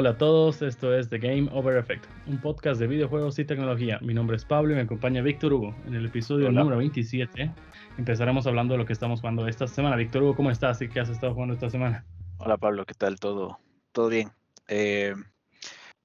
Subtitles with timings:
[0.00, 3.98] Hola a todos, esto es The Game Over Effect, un podcast de videojuegos y tecnología.
[4.00, 5.74] Mi nombre es Pablo y me acompaña Víctor Hugo.
[5.86, 7.52] En el episodio número 27
[7.98, 9.96] empezaremos hablando de lo que estamos jugando esta semana.
[9.96, 12.06] Víctor Hugo, ¿cómo estás y qué has estado jugando esta semana?
[12.38, 13.20] Hola Pablo, ¿qué tal?
[13.20, 13.58] ¿Todo,
[13.92, 14.32] todo bien?
[14.68, 15.14] Eh,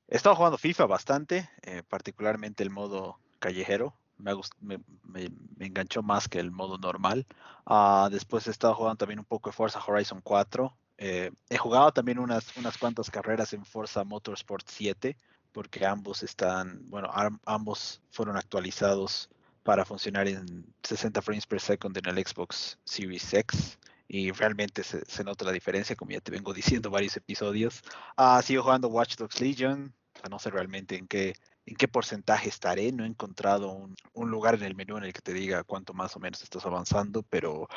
[0.10, 3.94] he estado jugando FIFA bastante, eh, particularmente el modo callejero.
[4.18, 5.30] Me, me, me,
[5.66, 7.26] enganchó más que el modo normal.
[7.66, 10.76] Uh, después he estado jugando también un poco de Forza Horizon 4.
[10.98, 15.18] Eh, he jugado también unas, unas cuantas carreras en Forza Motorsport 7,
[15.52, 17.10] porque ambos están, bueno,
[17.46, 19.30] ambos fueron actualizados
[19.64, 23.80] para funcionar en 60 frames per second en el Xbox Series X.
[24.08, 27.82] Y realmente se, se nota la diferencia, como ya te vengo diciendo varios episodios.
[28.16, 29.94] Ah, sigo jugando Watch Dogs Legion.
[30.30, 31.36] no sé realmente en qué,
[31.66, 32.92] en qué porcentaje estaré.
[32.92, 35.94] No he encontrado un, un lugar en el menú en el que te diga cuánto
[35.94, 37.68] más o menos estás avanzando, pero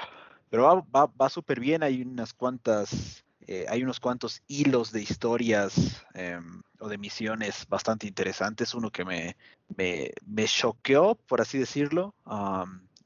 [0.51, 6.05] pero va, va, súper bien, hay unas cuantas, eh, hay unos cuantos hilos de historias
[6.15, 8.75] em, o de misiones bastante interesantes.
[8.75, 9.37] Uno que me,
[9.77, 12.15] me, me choqueó, por así decirlo.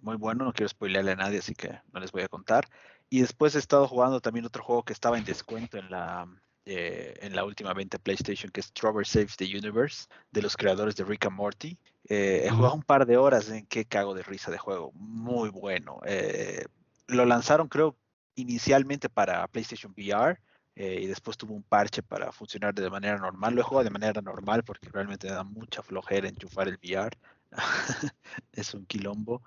[0.00, 2.68] muy bueno, no quiero spoilearle a nadie, así que no les voy a contar.
[3.08, 6.26] Y después he estado jugando también otro juego que estaba en descuento en la,
[6.64, 10.94] eh, en la última venta PlayStation, que es Trover Saves the Universe, de los creadores
[10.94, 11.76] de Rick and Morty.
[12.08, 14.92] Eh, he jugado un par de horas en qué cago de risa de juego.
[14.94, 16.00] Muy bueno.
[16.06, 16.64] Eh,
[17.12, 17.96] lo lanzaron creo
[18.34, 20.38] inicialmente para PlayStation VR
[20.74, 23.54] eh, y después tuvo un parche para funcionar de manera normal.
[23.54, 27.16] Lo he de manera normal porque realmente da mucha flojera enchufar el VR.
[28.52, 29.42] es un quilombo.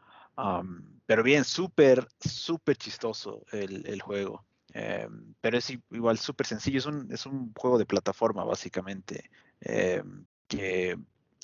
[1.06, 4.46] pero bien, súper, súper chistoso el, juego.
[4.74, 6.78] Em, pero es igual súper sencillo.
[6.80, 9.30] Es un, es un juego de plataforma, básicamente,
[9.62, 10.98] em, que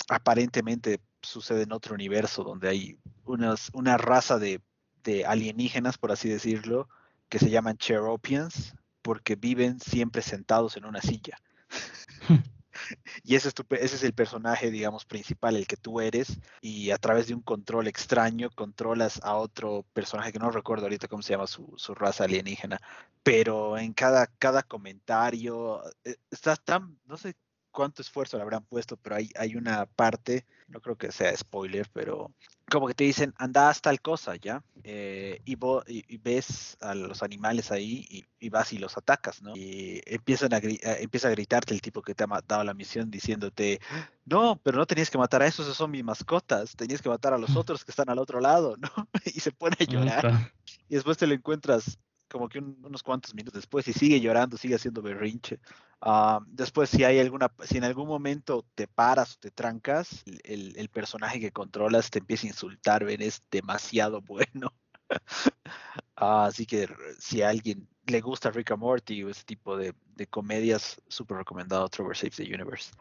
[0.08, 4.60] aparentemente sucede en otro universo donde hay unas, una raza de
[5.02, 6.88] de alienígenas, por así decirlo,
[7.28, 11.38] que se llaman Cheropians, porque viven siempre sentados en una silla.
[13.24, 16.98] y ese es, ese es el personaje, digamos, principal, el que tú eres, y a
[16.98, 21.32] través de un control extraño controlas a otro personaje que no recuerdo ahorita cómo se
[21.32, 22.80] llama su, su raza alienígena,
[23.22, 27.36] pero en cada, cada comentario, eh, está tan, no sé
[27.70, 31.88] cuánto esfuerzo le habrán puesto, pero hay, hay una parte, no creo que sea spoiler,
[31.92, 32.32] pero
[32.70, 34.64] como que te dicen, anda hasta tal cosa, ¿ya?
[34.82, 35.56] Eh, y,
[35.86, 39.54] y, ves a los animales ahí y, vas y los atacas, ¿no?
[39.54, 43.10] Y empiezan a, eh, empieza a gritarte el tipo que te ha dado la misión
[43.10, 43.80] diciéndote,
[44.24, 47.34] no, pero no tenías que matar a esos, esos son mis mascotas, tenías que matar
[47.34, 48.90] a los otros que están al otro lado, ¿no?
[49.26, 50.52] y se pone a llorar.
[50.88, 51.98] Y después te lo encuentras
[52.30, 55.60] como que unos cuantos minutos después y sigue llorando, sigue haciendo berrinche.
[56.04, 60.88] Ah, después, si hay alguna, si en algún momento te paras o te trancas, el,
[60.88, 64.72] personaje que controlas te empieza a insultar, ven, es demasiado bueno.
[66.16, 69.94] Ah, así que si a alguien le gusta Rick and Morty o ese tipo de,
[70.30, 72.92] comedias, súper recomendado Trover Saves the Universe.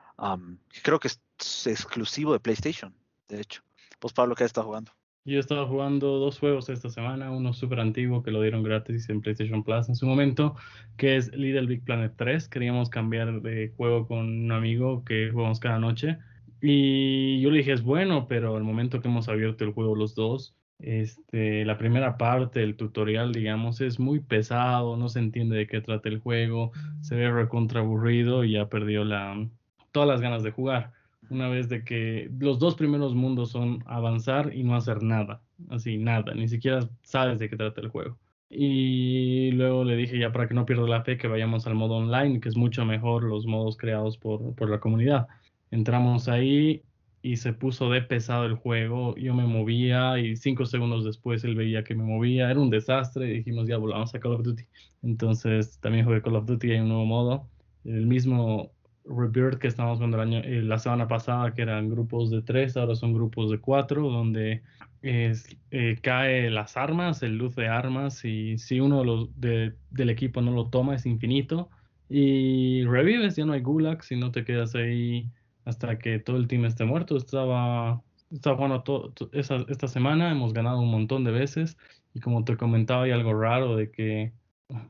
[0.81, 2.95] creo que es exclusivo de PlayStation,
[3.27, 3.61] de hecho.
[3.99, 4.91] Pues Pablo, ¿qué estado jugando?
[5.23, 9.07] Yo he estado jugando dos juegos esta semana, uno súper antiguo que lo dieron gratis
[9.07, 10.55] en PlayStation Plus en su momento,
[10.97, 12.47] que es Little Big Planet 3.
[12.49, 16.17] Queríamos cambiar de juego con un amigo que jugamos cada noche.
[16.59, 20.15] Y yo le dije, es bueno, pero al momento que hemos abierto el juego los
[20.15, 25.67] dos, este, la primera parte, el tutorial, digamos, es muy pesado, no se entiende de
[25.67, 26.71] qué trata el juego,
[27.01, 29.47] se ve recontra aburrido y ya perdió la,
[29.91, 30.93] todas las ganas de jugar
[31.31, 35.97] una vez de que los dos primeros mundos son avanzar y no hacer nada, así
[35.97, 38.17] nada, ni siquiera sabes de qué trata el juego.
[38.49, 41.95] Y luego le dije ya para que no pierda la fe que vayamos al modo
[41.95, 45.27] online, que es mucho mejor los modos creados por, por la comunidad.
[45.71, 46.83] Entramos ahí
[47.21, 51.55] y se puso de pesado el juego, yo me movía y cinco segundos después él
[51.55, 54.65] veía que me movía, era un desastre dijimos ya volvamos a Call of Duty.
[55.03, 57.47] Entonces también jugué Call of Duty, hay un nuevo modo,
[57.85, 58.71] el mismo
[59.05, 63.13] Rebirth que estábamos viendo eh, la semana pasada, que eran grupos de tres, ahora son
[63.13, 64.61] grupos de cuatro, donde
[65.01, 70.51] es, eh, cae las armas, el luz de armas, y si uno del equipo no
[70.51, 71.69] lo toma es infinito.
[72.09, 75.29] Y revives, ya no hay gulag, si no te quedas ahí
[75.65, 77.17] hasta que todo el team esté muerto.
[77.17, 78.01] Estaba,
[78.31, 81.77] estaba jugando todo, esta semana, hemos ganado un montón de veces,
[82.13, 84.33] y como te comentaba, hay algo raro de que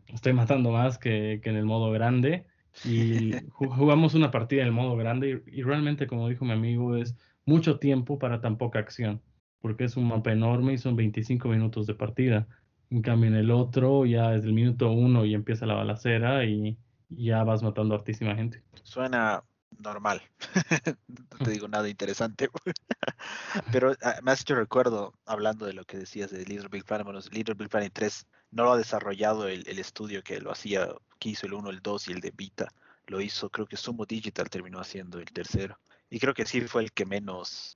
[0.08, 2.46] estoy matando más que, que en el modo grande
[2.84, 7.16] y jugamos una partida en el modo grande y, realmente, como dijo mi amigo, es
[7.46, 9.22] mucho tiempo para tan poca acción,
[9.62, 12.48] porque es un mapa enorme y son 25 minutos de partida.
[12.90, 16.78] En cambio, en el otro ya es el minuto uno y empieza la balacera y,
[17.10, 18.64] ya vas matando a hartísima gente.
[18.84, 19.44] Suena
[19.80, 20.22] normal.
[21.08, 22.50] no te digo nada interesante.
[23.74, 27.04] Pero ah, me has hecho recuerdo, hablando de lo que decías de Little Big Planet,
[27.04, 30.90] bueno, Little Big Planet 3 no lo ha desarrollado el, estudio que lo hacía,
[31.20, 32.68] que hizo el 1, el 2 y el de Vita.
[33.08, 35.80] lo hizo, creo que Sumo Digital terminó haciendo el tercero.
[36.10, 37.76] Y creo que sí fue el que menos,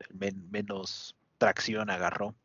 [0.51, 2.35] menos tracción agarró.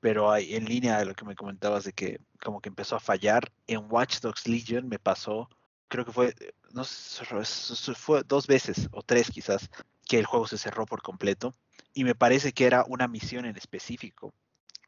[0.00, 3.00] Pero hay, en línea de lo que me comentabas de que como que empezó a
[3.00, 5.48] fallar, en Watch Dogs Legion me pasó,
[5.88, 6.34] creo que fue,
[6.72, 7.24] no sé,
[7.94, 9.70] fue dos veces o tres quizás,
[10.06, 11.54] que el juego se cerró por completo.
[11.94, 14.32] Y me parece que era una misión en específico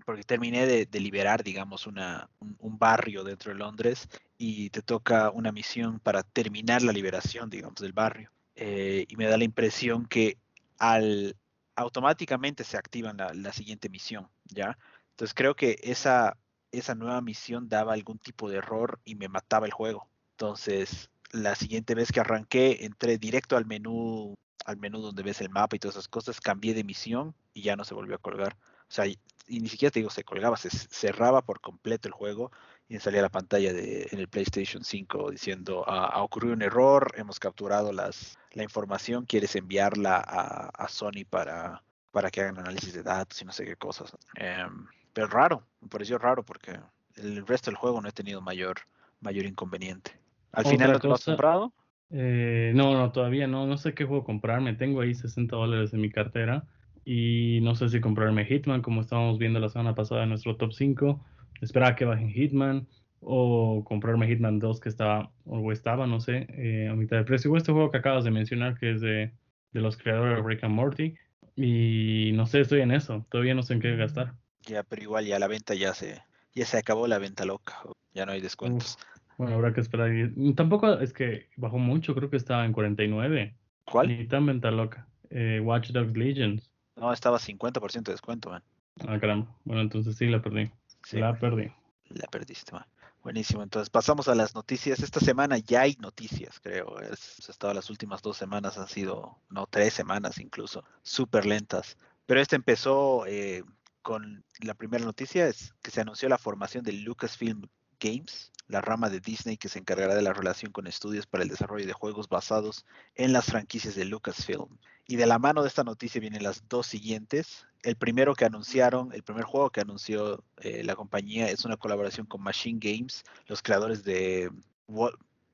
[0.04, 4.08] porque terminé de, liberar, digamos, una, un, barrio dentro de Londres
[4.38, 8.30] y te toca una misión para terminar la liberación, digamos, del barrio.
[8.54, 10.38] Eh, y me da la impresión que
[10.78, 11.36] al
[11.76, 14.76] automáticamente se activa la, la, siguiente misión, ¿ya?
[15.10, 16.36] Entonces creo que esa,
[16.72, 20.08] esa nueva misión daba algún tipo de error y me mataba el juego.
[20.32, 25.50] Entonces, la siguiente vez que arranqué, entré directo al menú, al menú donde ves el
[25.50, 28.56] mapa y todas esas cosas, cambié de misión y ya no se volvió a colgar.
[28.56, 29.04] O sea,
[29.46, 32.50] y ni siquiera te digo se colgaba, se cerraba por completo el juego
[32.88, 37.12] y salía la pantalla de, en el PlayStation 5 diciendo ah, ha ocurrido un error,
[37.16, 43.02] hemos capturado las, la información, quieres enviarla a, Sony para, para que hagan análisis de
[43.02, 44.16] datos y no sé qué cosas.
[44.34, 46.78] Em, pero raro, me pareció raro porque
[47.16, 48.78] el resto del juego no he tenido mayor,
[49.20, 50.18] mayor inconveniente.
[50.52, 51.72] ¿Al final lo has comprado?
[52.10, 54.74] Eh, no, no, todavía no, no sé qué juego comprarme.
[54.74, 56.64] Tengo ahí 60 dólares en mi cartera
[57.12, 60.72] y no sé si comprarme Hitman, como estábamos viendo la semana pasada en nuestro top
[60.72, 61.20] 5.
[61.60, 62.86] Esperar a que bajen Hitman
[63.18, 67.50] o comprarme Hitman 2 que estaba o estaba, no sé, eh, a mitad de precio.
[67.50, 69.32] O este juego que acabas de mencionar que es de,
[69.72, 71.16] de los creadores de Rick and Morty.
[71.56, 73.26] Y no sé, estoy en eso.
[73.28, 74.34] Todavía no sé en qué gastar.
[74.62, 76.22] Ya, pero igual ya la venta ya se,
[76.54, 77.74] ya se acabó la venta loca.
[78.14, 78.98] Ya no hay descuentos.
[79.36, 80.12] bueno, habrá que esperar.
[80.54, 83.56] Tampoco es que bajó mucho, creo que estaba en 49.
[83.84, 84.06] ¿Cuál?
[84.06, 85.08] Ni tan venta loca.
[85.30, 86.69] Eh, Watch Dogs Legions.
[87.00, 88.62] No, estaba 50% de descuento, man.
[89.08, 89.48] Ah, caramba.
[89.64, 90.70] Bueno, entonces sí la perdí.
[91.12, 91.72] la perdí.
[92.10, 92.84] La perdiste, man.
[93.22, 93.62] Buenísimo.
[93.62, 95.00] Entonces pasamos a las noticias.
[95.00, 97.00] Esta semana ya hay noticias, creo.
[97.00, 101.96] Es, estado las últimas dos semanas han sido, no, tres semanas incluso, súper lentas.
[102.26, 103.64] Pero este empezó eh,
[104.02, 107.62] con la primera noticia, es que se anunció la formación de Lucasfilm
[107.98, 111.50] Games, la rama de Disney que se encargará de la relación con estudios para el
[111.50, 112.86] desarrollo de juegos basados
[113.16, 114.78] en las franquicias de Lucasfilm.
[115.08, 117.66] Y de la mano de esta noticia vienen las dos siguientes.
[117.82, 122.26] El primero que anunciaron, el primer juego que anunció eh, la compañía es una colaboración
[122.26, 124.50] con Machine Games, los creadores de,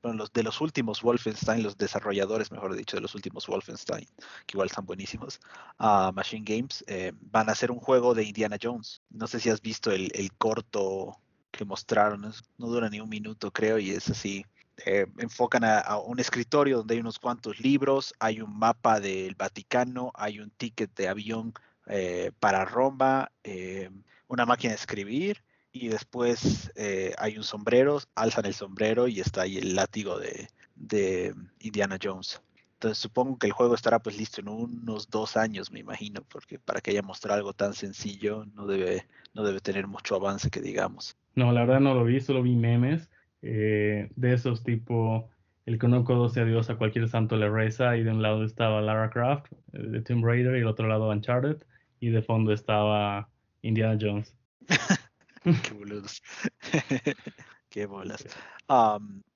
[0.02, 4.06] los, de los últimos Wolfenstein, los desarrolladores, mejor dicho, de los últimos Wolfenstein,
[4.44, 5.40] que igual están buenísimos.
[5.78, 9.00] Machine Games eh, van a hacer un juego de Indiana Jones.
[9.08, 11.16] No sé si has visto el, el corto
[11.56, 14.44] que mostraron, no dura ni un minuto creo y es así
[14.84, 20.12] eh, enfocan a, un escritorio donde hay unos cuantos libros, hay un mapa del Vaticano,
[20.14, 21.54] hay un ticket de avión
[21.86, 23.90] eh, para Roma, eh,
[24.28, 25.42] una máquina de escribir
[25.72, 26.72] y después
[27.18, 32.40] hay un sombrero, alzan el sombrero y está ahí el látigo de, de, Indiana Jones.
[32.74, 36.58] Entonces supongo que el juego estará pues listo en unos dos años, me imagino, porque
[36.58, 40.60] para que haya mostrado algo tan sencillo no debe, no debe tener mucho avance que
[40.60, 41.16] digamos.
[41.36, 43.10] No, la verdad no lo vi, solo vi memes
[43.42, 45.30] eh, de esos tipo
[45.66, 48.42] el que no conoce a Dios a cualquier santo le reza y de un lado
[48.42, 51.62] estaba Lara Croft eh, de Tomb Raider y el otro lado Uncharted
[52.00, 53.28] y de fondo estaba
[53.60, 54.34] Indiana Jones.
[55.62, 56.22] Qué boludos.
[57.68, 58.24] Qué bolas.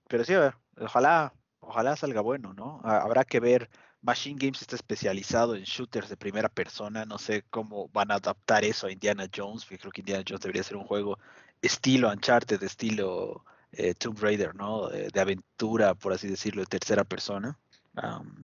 [0.09, 2.81] pero sí, a ver, ojalá, ojalá salga bueno, ¿no?
[2.83, 3.69] Habrá que ver.
[4.03, 7.05] Machine Games está especializado en shooters de primera persona.
[7.05, 10.41] No sé cómo van a adaptar eso a Indiana Jones, porque creo que Indiana Jones
[10.41, 11.19] debería ser un juego
[11.63, 14.89] estilo Uncharted, estilo eh, Tomb Raider, ¿no?
[14.89, 17.59] De, aventura, por así decirlo, de tercera persona.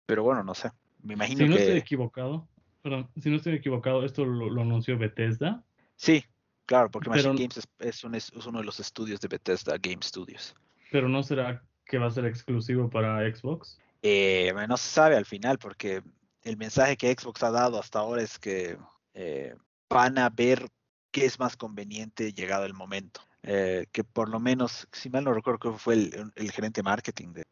[0.06, 0.70] pero bueno, no sé.
[1.02, 2.48] Me imagino si no estoy equivocado,
[2.82, 5.64] perdón, si no estoy equivocado, esto lo, anunció Bethesda.
[5.96, 6.24] Sí,
[6.66, 10.54] claro, porque Machine Games es, uno de los estudios de Bethesda Game Studios.
[10.90, 13.78] Pero no será que va a ser exclusivo para Xbox?
[14.02, 16.02] Eh, no se sabe al final, porque
[16.42, 18.76] el mensaje que Xbox ha dado hasta ahora es que
[19.14, 19.54] eh,
[19.88, 20.68] van a ver
[21.12, 23.20] qué es más conveniente llegado el momento.
[23.44, 27.32] Eh, que por lo menos, si mal no recuerdo, creo que fue el, gerente marketing
[27.32, 27.44] de,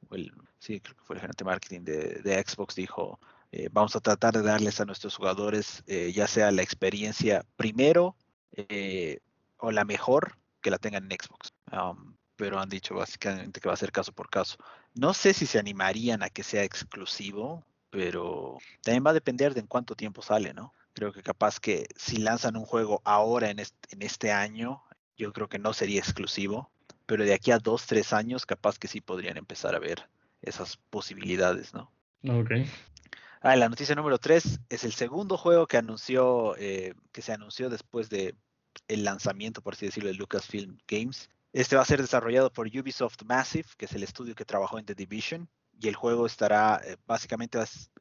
[0.60, 3.18] sí, creo que fue el gerente marketing de, Xbox, dijo,
[3.50, 8.16] eh, vamos a tratar de darles a nuestros jugadores eh, ya sea la experiencia primero
[9.56, 11.52] o la mejor que la tengan en Xbox.
[11.72, 14.56] Um, pero han dicho básicamente que va a ser caso por caso.
[14.94, 19.60] No sé si se animarían a que sea exclusivo, pero también va a depender de
[19.60, 20.72] en cuánto tiempo sale, ¿no?
[20.92, 24.82] Creo que capaz que si lanzan un juego ahora en en este año,
[25.16, 26.70] yo creo que no sería exclusivo,
[27.06, 30.08] pero de aquí a dos, tres años capaz que sí podrían empezar a ver
[30.42, 31.90] esas posibilidades, ¿no?
[32.28, 32.50] Ok.
[33.42, 37.70] Ah, la noticia número tres es el segundo juego que anunció, eh, que se anunció
[37.70, 38.34] después de
[38.86, 41.30] el lanzamiento, por así decirlo, de Lucasfilm Games.
[41.52, 44.84] Este va a ser desarrollado por Ubisoft Massive, que es el estudio que trabajó en
[44.84, 45.48] The Division.
[45.80, 47.58] y el juego estará eh, básicamente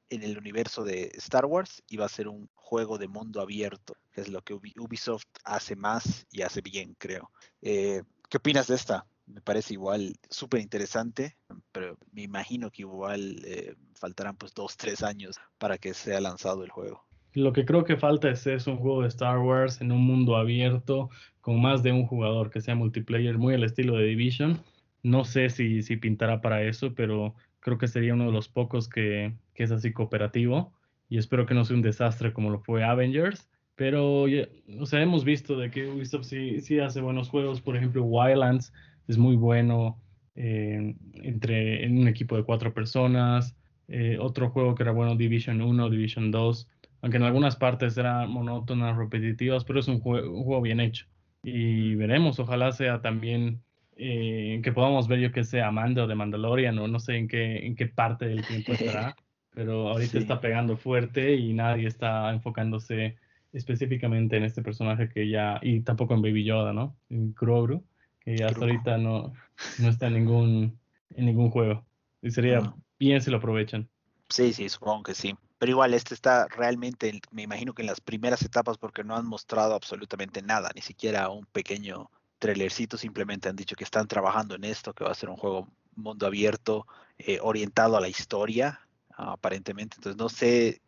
[0.09, 3.95] en el universo de Star Wars y va a ser un juego de mundo abierto,
[4.11, 7.31] que es lo que Ubisoft hace más y hace bien, creo.
[7.61, 9.05] Eh, ¿Qué opinas de esta?
[9.25, 11.37] Me parece igual súper interesante,
[11.71, 16.63] pero me imagino que igual eh, faltarán pues dos, tres años para que sea lanzado
[16.63, 17.05] el juego.
[17.33, 20.35] Lo que creo que falta es, es un juego de Star Wars en un mundo
[20.35, 21.09] abierto
[21.41, 24.61] con más de un jugador que sea multiplayer, muy al estilo de Division.
[25.03, 28.89] No sé si, si pintará para eso, pero creo que sería uno de los pocos
[28.89, 30.73] que, que, es así cooperativo
[31.09, 33.49] y espero que no sea un desastre como lo fue Avengers.
[33.75, 38.03] Pero, o sea, hemos visto de que Ubisoft sí, sí hace buenos juegos, por ejemplo,
[38.03, 38.73] Wildlands
[39.07, 40.01] es muy bueno
[40.35, 43.55] eh, entre, en un equipo de cuatro personas.
[43.87, 46.67] Eh, otro juego que era bueno, Division 1, Division 2,
[47.01, 51.07] aunque en algunas partes eran monótonas, repetitivas, pero es un juego, un juego bien hecho.
[51.41, 53.63] Y veremos, ojalá sea también
[54.01, 57.27] eh, que podamos ver yo que sea Amanda o de Mandalorian o no sé en
[57.27, 59.13] qué, en qué parte del tiempo estará,
[59.53, 63.17] pero ahorita está pegando fuerte y nadie está enfocándose
[63.51, 66.95] específicamente en este personaje que ya, y tampoco en Baby Yoda, ¿no?
[67.09, 67.83] En Grogu,
[68.21, 69.33] que hasta ahorita no,
[69.79, 70.79] no está en ningún,
[71.09, 71.85] en ningún juego.
[72.21, 73.89] Y sería bien si lo aprovechan.
[74.29, 75.35] Sí, sí, supongo que sí.
[75.57, 79.25] Pero igual, este está realmente, me imagino que en las primeras etapas, porque no han
[79.25, 84.63] mostrado absolutamente nada, ni siquiera un pequeño trailercito simplemente han dicho que están trabajando en
[84.63, 89.97] esto, que va a ser un juego mundo abierto, eh, orientado a la historia, aparentemente.
[89.97, 90.81] Entonces no sé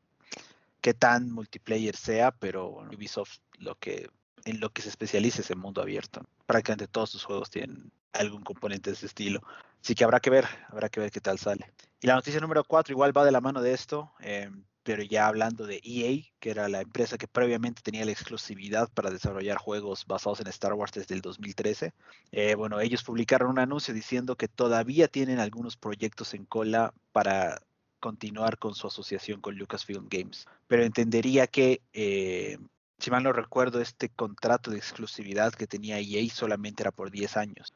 [0.80, 4.10] qué tan multiplayer sea, pero Ubisoft lo que
[4.46, 6.26] en lo que se especializa es en mundo abierto.
[6.48, 9.42] Prácticamente todos sus juegos tienen algún componente de ese estilo.
[9.84, 11.72] Así que habrá que ver, habrá que ver qué tal sale.
[12.02, 14.12] Y la noticia número cuatro igual va de la mano de esto.
[14.20, 14.50] Eh,
[14.84, 19.12] pero ya hablando de EA, que era la empresa que previamente tenía la exclusividad para
[19.12, 21.94] desarrollar juegos basados en Star Wars desde el 2013,
[22.32, 27.62] eh, bueno, ellos publicaron un anuncio diciendo que todavía tienen algunos proyectos en cola para
[28.00, 32.58] continuar con su asociación con Lucasfilm Games, pero entendería que, eh,
[32.98, 37.38] si mal no recuerdo, este contrato de exclusividad que tenía EA solamente era por 10
[37.38, 37.74] años.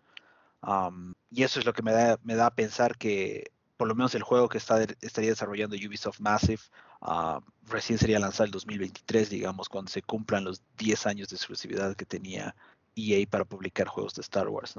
[1.30, 4.16] y eso es lo que me da, me da a pensar que por lo menos
[4.16, 6.62] el juego que está, estaría desarrollando Ubisoft Massive
[7.08, 11.96] Ah, recién sería lanzado el 2023, digamos, cuando se cumplan los 10 años de exclusividad
[11.96, 12.56] que tenía
[12.96, 14.74] EA para publicar juegos de Star Wars.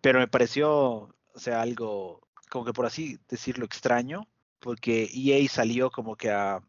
[0.00, 2.20] Pero me pareció, o sea, algo,
[2.50, 4.28] como que por así decirlo, extraño,
[4.60, 6.62] porque EA salió como que a,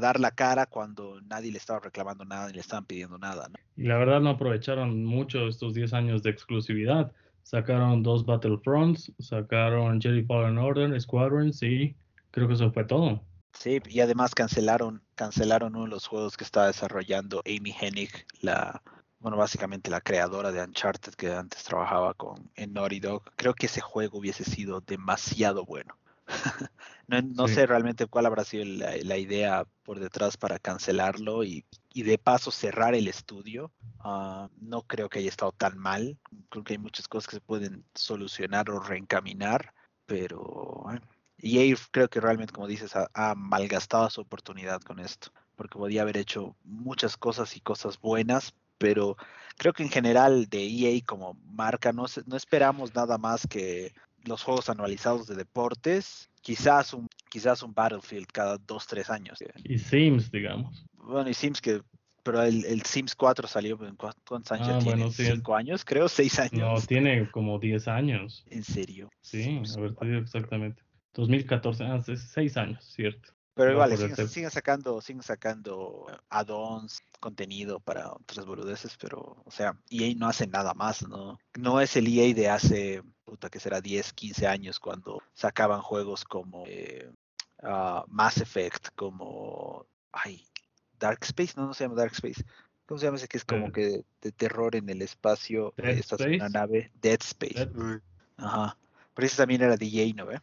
[0.00, 3.48] dar la cara cuando nadie le estaba reclamando nada ni le estaban pidiendo nada.
[3.76, 7.12] Y la verdad no aprovecharon mucho estos 10 años de exclusividad.
[7.42, 11.96] Sacaron dos Battlefronts, sacaron Jedi Fallen Order, Squadrons y
[12.30, 13.22] creo que eso fue todo.
[13.58, 18.82] Sí, y además cancelaron, cancelaron uno de los juegos que estaba desarrollando Amy Hennig, la,
[19.18, 23.24] bueno, básicamente la creadora de Uncharted que antes trabajaba con en Naughty Dog.
[23.36, 25.96] Creo que ese juego hubiese sido demasiado bueno.
[27.08, 32.50] no, sé realmente cuál habrá sido la, idea por detrás para cancelarlo y, de paso
[32.50, 33.72] cerrar el estudio.
[34.00, 36.18] Ah, no creo que haya estado tan mal.
[36.50, 39.72] Creo que hay muchas cosas que se pueden solucionar o reencaminar,
[40.04, 41.00] pero bueno,
[41.46, 46.02] y EA creo que realmente, como dices, ha, malgastado su oportunidad con esto, porque podía
[46.02, 49.16] haber hecho muchas cosas y cosas buenas, pero
[49.56, 54.42] creo que en general de EA como marca no, no esperamos nada más que los
[54.42, 59.38] juegos anualizados de deportes, quizás un, quizás un Battlefield cada dos, tres años.
[59.64, 60.84] Y Sims, digamos.
[60.94, 61.80] Bueno, y Sims que
[62.26, 65.12] pero el, Sims 4 salió en cuántos años ah, tiene?
[65.12, 66.08] ¿Cinco años, creo?
[66.08, 66.58] ¿Seis años?
[66.58, 68.44] No, tiene como diez años.
[68.50, 69.08] ¿En serio?
[69.20, 70.82] Sí, a ver, te digo exactamente.
[71.16, 73.32] 2014, hace seis años, cierto.
[73.54, 73.96] Pero igual,
[74.28, 80.46] siguen, sacando, siguen sacando add-ons, contenido para otras boludeces, pero, o sea, EA no hace
[80.46, 81.38] nada más, ¿no?
[81.58, 86.22] No es el EA de hace, puta, que será 10, 15 años cuando sacaban juegos
[86.24, 87.10] como eh,
[87.62, 90.44] ah, Mass Effect, como, ay,
[90.98, 92.44] Dark Space, no, no se llama Dark Space.
[92.84, 95.72] ¿Cómo se llama ese que es como que de terror en el espacio?
[95.78, 97.68] Dead Estás en una nave, Dead Space.
[98.36, 98.76] Ajá.
[99.14, 100.40] Pero ese también era de EA, ¿no ve?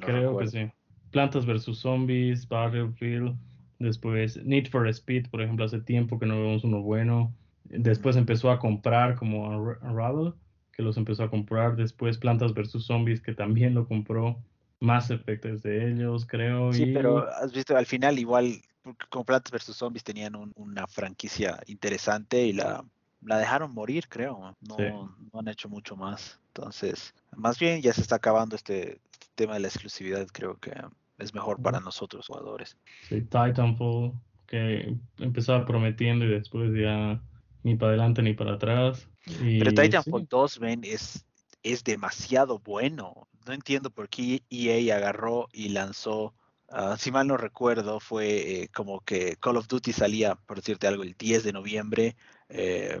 [0.00, 0.70] Creo que sí.
[1.10, 3.36] Plantas versus Zombies, Battlefield,
[3.78, 7.32] después Need for Speed, por ejemplo, hace tiempo que no vemos uno bueno.
[7.64, 10.34] Después empezó a comprar como Unravel,
[10.72, 11.76] que los empezó a comprar.
[11.76, 14.38] Después Plantas versus Zombies, que también lo compró.
[14.82, 16.72] Más efectos de ellos, creo.
[16.72, 18.62] Sí, pero has visto, al final igual,
[19.10, 22.82] con Plantas versus Zombies tenían una franquicia interesante y la,
[23.22, 24.56] la dejaron morir, creo.
[24.60, 26.40] No, no han hecho mucho más.
[26.54, 29.00] Entonces, más bien ya se está acabando este,
[29.40, 30.70] tema de la exclusividad creo que
[31.16, 32.76] es mejor para nosotros jugadores.
[33.08, 34.12] Sí, Titanfall,
[34.46, 37.22] que empezaba prometiendo y después ya
[37.62, 39.08] ni para adelante ni para atrás.
[39.38, 41.24] Pero Titanfall 2, ven, es,
[41.62, 43.28] es demasiado bueno.
[43.46, 46.34] no entiendo por qué EA agarró y lanzó,
[46.68, 50.86] ah, si mal no recuerdo, fue eh, como que Call of Duty salía, por decirte
[50.86, 52.16] algo, el 10 de noviembre,
[52.50, 53.00] eh,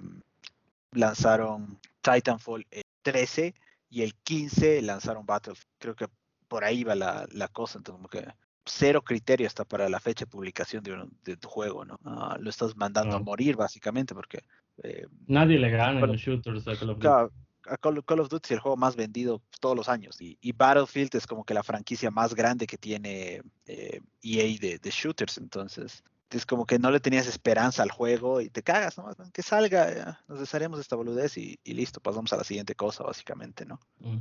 [0.92, 3.54] lanzaron Titanfall el 13
[3.90, 5.68] y el 15 lanzaron Battlefield.
[5.78, 6.06] Creo que
[6.50, 8.26] por ahí va la, cosa, entonces como que
[8.66, 11.98] cero criterio hasta para la fecha de publicación de, tu juego, ¿no?
[12.04, 14.42] Ah, lo estás mandando a morir básicamente porque...
[14.82, 18.04] Eh, Nadie le gana en los shooters a Call of Duty.
[18.04, 21.44] Call, of Duty es el juego más vendido todos los años y, Battlefield es como
[21.44, 26.66] que la franquicia más grande que tiene EA eh, e de, shooters, entonces es como
[26.66, 29.08] que no le tenías esperanza al juego y te cagas, ¿no?
[29.32, 33.64] Que salga, nos desharemos de esta boludez y, listo, pasamos a la siguiente cosa, básicamente,
[33.64, 33.78] ¿no?
[34.00, 34.18] Mm,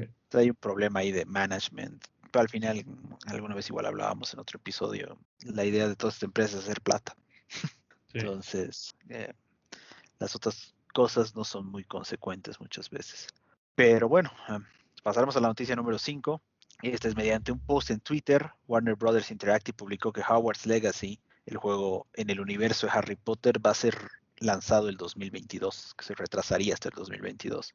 [0.00, 0.36] sí.
[0.38, 2.04] hay un problema ahí de management.
[2.30, 2.84] Pero al final,
[3.26, 6.80] alguna vez igual hablábamos en otro episodio, la idea de todas estas empresas es hacer
[6.80, 7.16] plata.
[8.12, 9.32] Entonces, eh,
[10.18, 13.26] las otras cosas no son muy consecuentes muchas veces.
[13.74, 14.58] Pero bueno, eh,
[15.02, 16.40] pasaremos a la noticia número 5.
[16.82, 18.50] Esta es mediante un post en Twitter.
[18.66, 23.64] Warner Brothers Interactive publicó que Howard's Legacy el juego en el universo de Harry Potter
[23.64, 23.96] va a ser
[24.38, 27.72] lanzado el 2022, que se retrasaría hasta el 2022.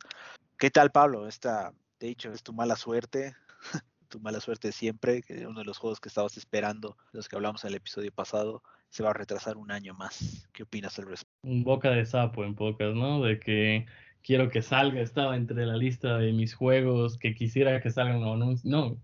[0.58, 1.28] ¿Qué tal, Pablo?
[1.28, 3.36] Esta, de hecho, es tu mala suerte,
[4.10, 7.64] tu mala suerte siempre, que uno de los juegos que estabas esperando, los que hablamos
[7.64, 10.50] en el episodio pasado, se va a retrasar un año más.
[10.52, 11.48] ¿Qué opinas al respecto?
[11.48, 13.22] Un boca de sapo en pocas, ¿no?
[13.22, 13.86] De que
[14.24, 18.36] quiero que salga, estaba entre la lista de mis juegos, que quisiera que salgan o
[18.36, 18.56] no.
[18.64, 18.98] No,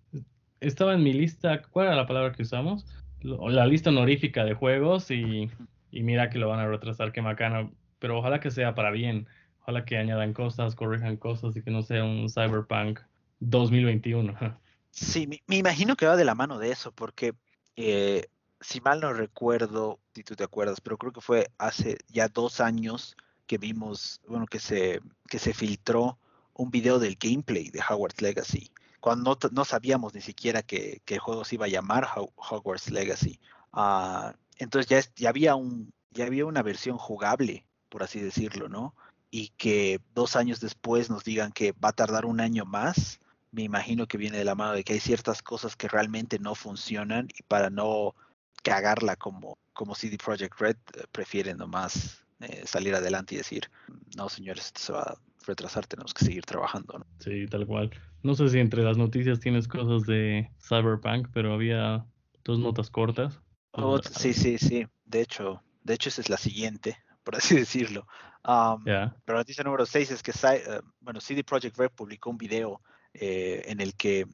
[0.59, 2.85] estaba en mi lista, ¿cuál era la palabra que usamos?
[3.23, 5.49] la lista honorífica de juegos y,
[5.91, 7.69] mira que lo van a retrasar, qué macana.
[7.99, 9.27] Pero ojalá que sea para bien.
[9.67, 13.01] Ojalá que añadan cosas, corrijan cosas y que no sea un Cyberpunk
[13.39, 14.33] 2021.
[14.89, 17.35] Sí, me, imagino que va de la mano de eso, porque
[17.75, 18.29] eh,
[18.61, 22.61] si mal no recuerdo, si tú te acuerdas, pero creo que fue hace ya dos
[22.61, 26.17] años que vimos, bueno, que se, que se filtró
[26.55, 31.45] un video del gameplay de Howard's Legacy cuando no, sabíamos ni siquiera que, el juego
[31.45, 33.39] se iba a llamar Hogwarts Legacy.
[33.71, 38.95] Ah, entonces ya, ya, había un, ya había una versión jugable, por así decirlo, ¿no?
[39.29, 43.19] Y que dos años después nos digan que va a tardar un año más,
[43.51, 46.55] me imagino que viene de la mano de que hay ciertas cosas que realmente no
[46.55, 48.15] funcionan y para no
[48.63, 53.69] cagarla como, como CD Projekt Red, eh, prefieren nomás eh, salir adelante y decir,
[54.15, 56.99] no señores, esto se va a retrasar, tenemos que seguir trabajando.
[56.99, 57.05] ¿no?
[57.19, 57.91] Sí, tal cual.
[58.23, 62.05] No sé si entre las noticias tienes cosas de Cyberpunk, pero había
[62.43, 63.39] dos notas cortas.
[63.71, 64.85] Oh, sí, sí, sí.
[65.05, 68.07] De hecho, de hecho esa es la siguiente, por así decirlo.
[68.47, 72.37] Um, Pero la noticia número 6 es que uh, bueno, CD Projekt Red publicó un
[72.37, 72.79] video
[73.13, 74.25] eh, en el que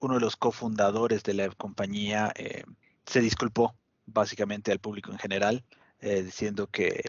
[0.00, 2.64] uno de los cofundadores de la compañía eh,
[3.06, 3.74] se disculpó
[4.04, 5.64] básicamente al público en general,
[6.00, 7.02] eh, diciendo que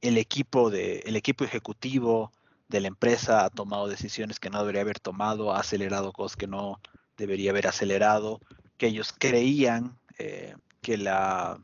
[0.00, 2.30] el equipo de el equipo ejecutivo
[2.68, 6.46] de la empresa ha tomado decisiones que no debería haber tomado, ha acelerado cosas que
[6.46, 6.80] no
[7.16, 8.40] debería haber acelerado,
[8.76, 11.58] que ellos creían eh, que la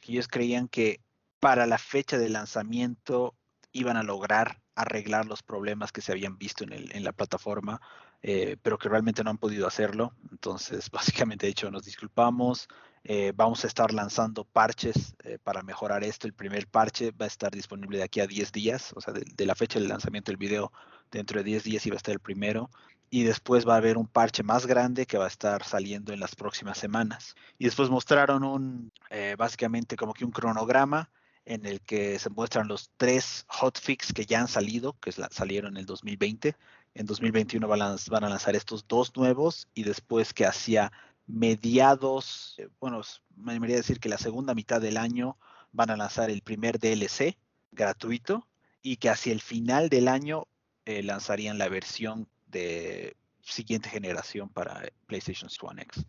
[0.00, 1.00] que ellos creían que
[1.44, 3.34] para la fecha de lanzamiento
[3.70, 7.82] iban a lograr arreglar los problemas que se habían visto en, el, en la plataforma,
[8.22, 10.14] eh, pero que realmente no han podido hacerlo.
[10.30, 12.66] Entonces, básicamente, de hecho, nos disculpamos.
[13.04, 16.26] Eh, vamos a estar lanzando parches eh, para mejorar esto.
[16.26, 19.44] El primer parche va a estar disponible de aquí a 10 días, o sea, de,
[19.44, 20.72] la fecha del lanzamiento del video,
[21.10, 22.70] dentro de 10 días iba a estar el primero.
[23.10, 26.20] Y después va a haber un parche más grande que va a estar saliendo en
[26.20, 27.34] las próximas semanas.
[27.58, 28.92] Y después mostraron un,
[29.36, 31.10] básicamente como que un cronograma
[31.46, 35.78] en el que se muestran los tres hotfix que ya han salido, que salieron en
[35.78, 36.56] el 2020.
[36.94, 40.92] En 2021 van a, lanzar estos dos nuevos y después que hacia
[41.26, 43.00] mediados, eh, bueno,
[43.36, 45.36] me debería decir que la segunda mitad del año
[45.72, 47.36] van a lanzar el primer DLC
[47.72, 48.46] gratuito
[48.82, 50.46] y que hacia el final del año
[50.84, 56.04] eh, lanzarían la versión de siguiente generación para PlayStation One X.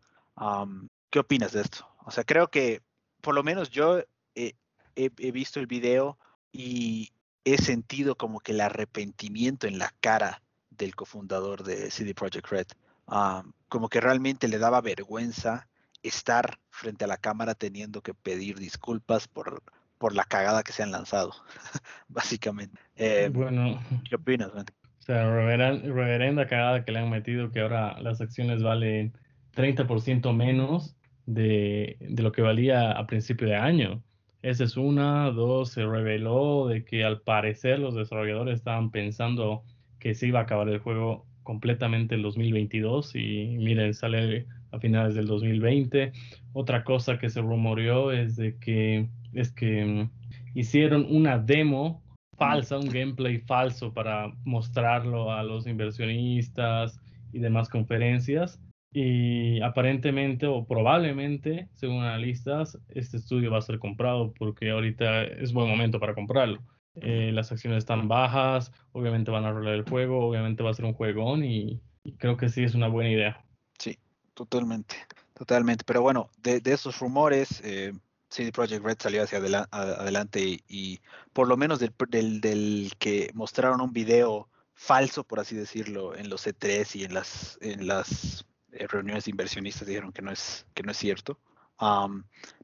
[1.10, 1.88] ¿Qué opinas de esto?
[2.06, 2.82] O sea, creo que
[3.22, 4.04] por lo menos yo
[4.36, 4.54] eh,
[4.96, 6.18] he, visto el video
[6.52, 7.12] y
[7.44, 12.68] he sentido como que el arrepentimiento en la cara del cofundador de CD Projekt Red.
[13.08, 15.68] Ah, como que realmente le daba vergüenza
[16.02, 19.64] estar frente a la cámara teniendo que pedir disculpas por,
[19.98, 21.34] por la cagada que se han lanzado,
[22.08, 22.80] básicamente.
[22.96, 24.52] Eh, bueno, ¿qué opinas?
[24.54, 24.64] O
[25.00, 29.14] sea, reverenda cagada que le han metido que ahora las acciones valen
[29.56, 34.04] 30% menos de, de, lo que valía a principio de año.
[34.46, 35.32] Esa es una.
[35.32, 39.64] Dos, se reveló de que al parecer los desarrolladores estaban pensando
[39.98, 45.16] que se iba a acabar el juego completamente en 2022 y miren, sale a finales
[45.16, 46.12] del 2020.
[46.54, 50.12] Otra cosa que se rumoreó es de que es que mm,
[50.54, 52.04] hicieron una demo
[52.38, 57.00] falsa, un gameplay falso para mostrarlo a los inversionistas
[57.34, 58.62] y demás conferencias.
[58.98, 65.52] Y aparentemente o probablemente, según analistas, este estudio va a ser comprado porque ahorita es
[65.52, 66.64] buen momento para comprarlo.
[67.02, 70.86] Eh, las acciones están bajas, obviamente van a rolar el juego, obviamente va a ser
[70.86, 71.82] un juegón y,
[72.20, 73.46] creo que sí es una buena idea.
[73.78, 74.00] Sí,
[74.34, 74.96] totalmente,
[75.34, 75.84] totalmente.
[75.86, 77.92] Pero bueno, de, esos rumores, eh,
[78.30, 79.40] CD Projekt Red salió hacia
[79.72, 81.02] adelante y,
[81.34, 81.92] por lo menos del,
[82.40, 87.58] del, que mostraron un video falso, por así decirlo, en los E3 y en las,
[87.60, 88.46] en las
[88.90, 91.40] reuniones de inversionistas dijeron que no es, que no es cierto.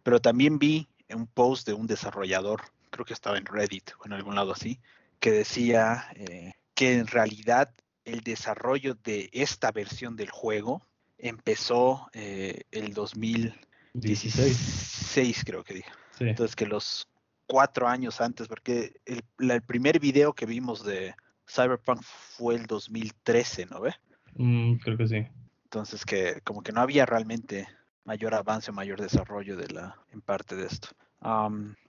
[0.04, 4.14] pero también vi un post de un desarrollador creo que estaba en Reddit o en
[4.14, 4.80] algún lado así,
[5.20, 7.74] que decía eh, que en realidad
[8.06, 10.86] el desarrollo de esta versión del juego
[11.18, 15.90] empezó eh, el 2016, creo que dijo.
[16.20, 17.08] Entonces que los
[17.48, 19.24] cuatro años antes, porque el,
[19.64, 21.16] primer video que vimos de
[21.48, 23.96] Cyberpunk fue el 2013, ¿no ve?
[24.36, 25.26] Mm, creo que sí.
[25.72, 27.66] Entonces que como que no había realmente
[28.04, 30.90] mayor avance o mayor desarrollo de la en parte de esto.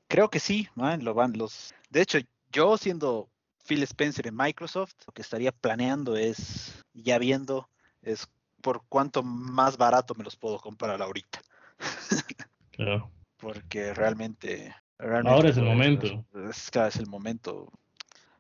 [0.07, 1.75] Creo que sí, lo van los.
[1.91, 2.19] De hecho,
[2.53, 3.29] yo siendo
[3.67, 7.69] Phil Spencer en Microsoft, lo que estaría planeando es, ya viendo,
[8.03, 8.29] es
[8.61, 11.41] por cuánto más barato me los puedo comprar ahorita.
[12.71, 13.11] Claro.
[13.37, 16.25] Porque realmente, Ahora es el momento.
[16.49, 17.71] Es, es el momento.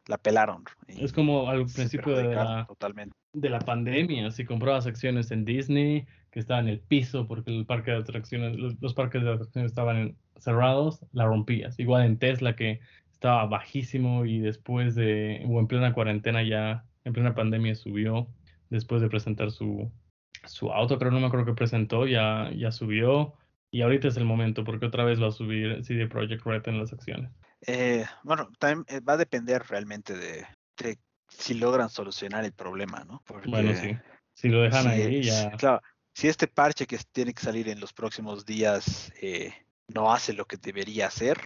[0.07, 0.65] La pelaron.
[0.87, 3.15] Es como al principio de la, totalmente.
[3.33, 4.31] De la pandemia.
[4.31, 8.57] Si comprabas acciones en Disney, que estaba en el piso porque el parque de atracciones,
[8.57, 11.79] los, parques de atracciones estaban cerrados, la rompías.
[11.79, 12.81] Igual en Tesla que
[13.13, 18.29] estaba bajísimo y después de, o en plena cuarentena ya, en plena pandemia subió,
[18.71, 19.93] después de presentar su,
[20.45, 23.35] su auto, creo no me acuerdo que presentó, ya, ya subió.
[23.71, 26.79] Y ahorita es el momento porque otra vez va a subir CD Projekt Red en
[26.79, 27.31] las acciones.
[27.67, 30.47] Eh, bueno, también eh, va a depender realmente de,
[31.39, 33.23] si logran solucionar el problema, ¿no?
[33.47, 33.97] bueno, sí.
[34.35, 35.51] Si lo dejan ahí, ya.
[35.53, 35.83] Claro,
[36.15, 39.53] si este parche que tiene que salir en los próximos días eh,
[39.89, 41.39] no hace lo que debería hacer,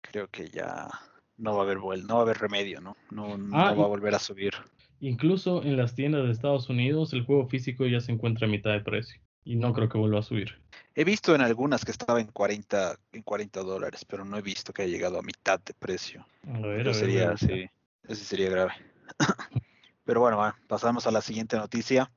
[0.00, 0.88] creo que ya
[1.36, 2.96] no va a haber no va a haber remedio, ¿no?
[3.10, 4.52] No, ah, va a volver a subir.
[5.00, 8.72] Incluso en las tiendas de Estados Unidos el juego físico ya se encuentra a mitad
[8.72, 10.58] de precio y no creo que vuelva a subir.
[10.94, 14.72] He visto en algunas que estaba en 40 en 40 dólares, pero no he visto
[14.72, 16.24] que haya llegado a mitad de precio.
[16.46, 17.68] A ver, sería, sí,
[18.08, 18.72] eso sería grave.
[20.04, 22.10] Pero bueno, pasamos a la siguiente noticia.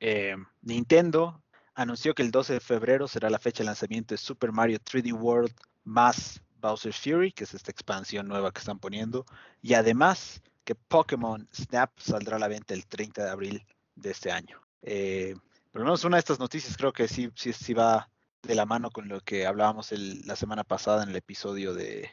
[0.00, 1.42] Eh, Nintendo
[1.74, 5.12] anunció que el 12 de febrero será la fecha de lanzamiento de Super Mario 3D
[5.12, 5.54] World
[5.84, 9.24] más Bowser's Fury, que es esta expansión nueva que están poniendo,
[9.62, 14.30] y además que Pokémon Snap saldrá a la venta el 30 de abril de este
[14.30, 14.60] año.
[14.82, 15.34] Eh,
[15.72, 18.10] por lo menos una de estas noticias creo que sí, sí, va
[18.42, 22.10] de la mano con lo que hablábamos la semana pasada en el episodio de,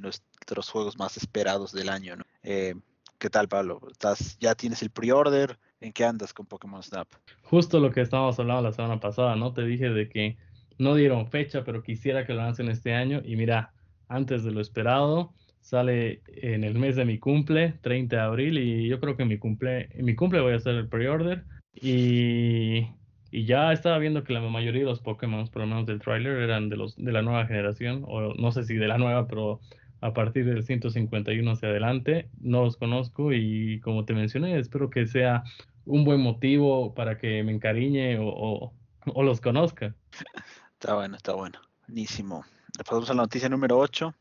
[0.00, 2.16] nuestros juegos más esperados del año.
[2.42, 2.74] Eh,
[3.18, 3.80] ¿Qué tal, Pablo?
[3.90, 5.58] ¿Estás, ¿Ya tienes el pre-order?
[5.80, 7.08] ¿En qué andas con Pokémon Snap?
[7.42, 9.52] Justo lo que estábamos hablando la semana pasada, ¿no?
[9.52, 10.36] Te dije de que
[10.78, 13.20] no dieron fecha, pero quisiera que lo lancen este año.
[13.24, 13.72] Y mira,
[14.06, 18.88] antes de lo esperado, sale en el mes de mi cumple, 30 de abril, y
[18.88, 21.44] yo creo que en mi cumple, mi cumple voy a hacer el pre-order.
[21.74, 22.86] Y,
[23.32, 26.38] y, ya estaba viendo que la mayoría de los Pokémon, por lo menos del trailer,
[26.38, 29.60] eran de los de la nueva generación, o no sé si de la nueva, pero
[30.00, 32.28] a partir del 151 hacia adelante.
[32.40, 35.44] No los conozco y como te mencioné, espero que sea
[35.84, 38.72] un buen motivo para que me encariñe o,
[39.16, 39.94] los conozca.
[40.74, 41.58] Está bueno, está bueno.
[41.86, 42.44] Buenísimo.
[42.76, 44.14] Pasamos a la noticia número 8.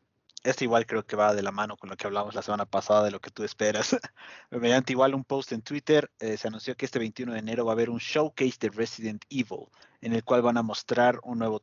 [0.44, 3.04] Este igual creo que va de la mano con lo que hablamos la semana pasada
[3.04, 3.98] de lo que tú esperas.
[4.50, 7.72] Mediante igual un post en Twitter, eh, se anunció que este 21 de enero va
[7.72, 9.68] a haber un showcase de Resident Evil,
[10.00, 11.60] en el cual van a mostrar un nuevo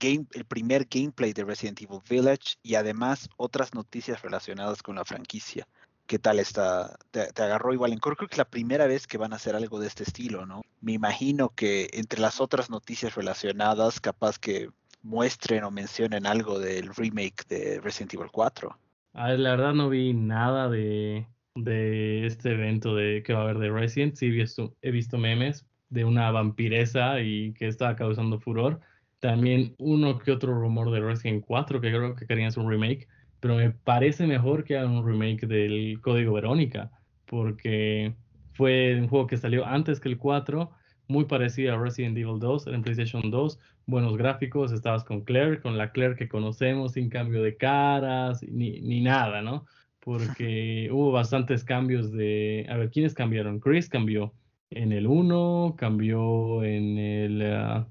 [0.00, 5.66] el primer gameplay de Resident Evil Village y además otras noticias relacionadas con la franquicia.
[6.06, 6.96] ¿Qué tal está?
[7.10, 9.80] Te, agarró igual en creo que es la primera vez que van a hacer algo
[9.80, 10.62] de este estilo, ¿no?
[10.80, 14.68] Me imagino que entre las otras noticias relacionadas, capaz que
[15.02, 18.78] muestren o mencionen algo del remake de Resident Evil 4.
[19.14, 23.58] A la verdad no vi nada de, de este evento de que va a haber
[23.58, 24.14] de Resident.
[24.14, 28.80] Sí he visto, he visto memes de una vampiresa y que estaba causando furor
[29.26, 33.08] también uno que otro rumor de Resident 4 que creo que querían hacer un remake,
[33.40, 36.92] pero me parece mejor que hagan un remake del Código Verónica,
[37.24, 38.14] porque
[38.52, 40.70] fue un juego que salió antes que el 4,
[41.08, 45.76] muy parecido a Resident Evil 2 en PlayStation 2, buenos gráficos, estabas con Claire, con
[45.76, 49.66] la Claire que conocemos, sin cambio de caras, ni, ni nada, ¿no?
[49.98, 52.64] Porque hubo bastantes cambios de...
[52.68, 53.58] A ver, ¿quiénes cambiaron?
[53.58, 54.34] Chris cambió
[54.70, 57.42] en el 1, cambió en el...
[57.42, 57.88] Ah,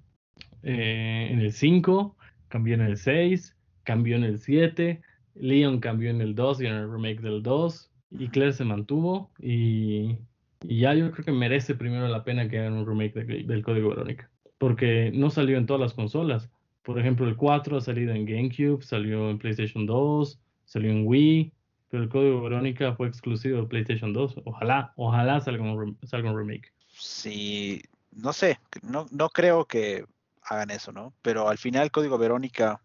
[0.66, 5.00] eh, en el 5, cambió en el 6, cambió en el 7,
[5.36, 7.92] Leon cambió en el 2 y en el remake del 2.
[8.12, 9.30] Y Claire se mantuvo.
[9.40, 10.18] Y,
[10.64, 13.90] y ya yo creo que merece primero la pena que hagan un remake del Código
[13.90, 14.30] Verónica.
[14.58, 16.50] Porque no salió en todas las consolas.
[16.82, 21.52] Por ejemplo, el 4 ha salido en GameCube, salió en PlayStation 2, salió en Wii,
[21.90, 24.42] pero el código Verónica fue exclusivo de PlayStation 2.
[24.46, 25.98] Ojalá, ojalá salga un,
[26.38, 26.72] remake.
[26.88, 30.06] Sí, no sé, no creo que
[30.46, 31.14] hagan eso, ¿no?
[31.22, 32.82] Pero al final el código Verónica,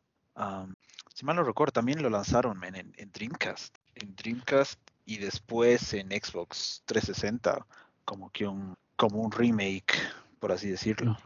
[1.15, 3.77] si mal no recuerdo, también lo lanzaron en, en, Dreamcast.
[3.95, 7.67] En Dreamcast y después en Xbox 360,
[8.05, 9.95] como que un, como un remake,
[10.39, 11.19] por así decirlo.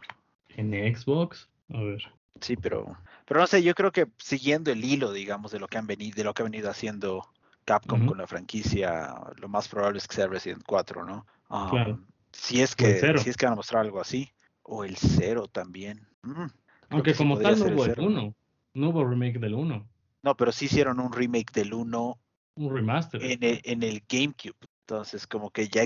[0.48, 1.48] ¿En Xbox?
[1.72, 2.02] A ver.
[2.40, 5.78] Sí, pero, pero no sé, yo creo que siguiendo el hilo, digamos, de lo que
[5.78, 7.28] han venido, de lo que ha venido haciendo
[7.64, 11.26] Capcom con la franquicia, lo más probable es que sea Resident 4, ¿no?
[11.48, 14.30] Um, si es que si es que van a mostrar algo así,
[14.64, 16.06] o el 0 también.
[16.22, 16.46] Mm,
[16.90, 18.34] Aunque como tal no hubo el 1,
[18.74, 19.88] no hubo remake del 1.
[20.22, 22.18] No, pero sí hicieron un remake del 1.
[22.56, 23.22] Un remaster.
[23.22, 24.56] En el, en el GameCube.
[24.86, 25.82] Entonces, como que ya,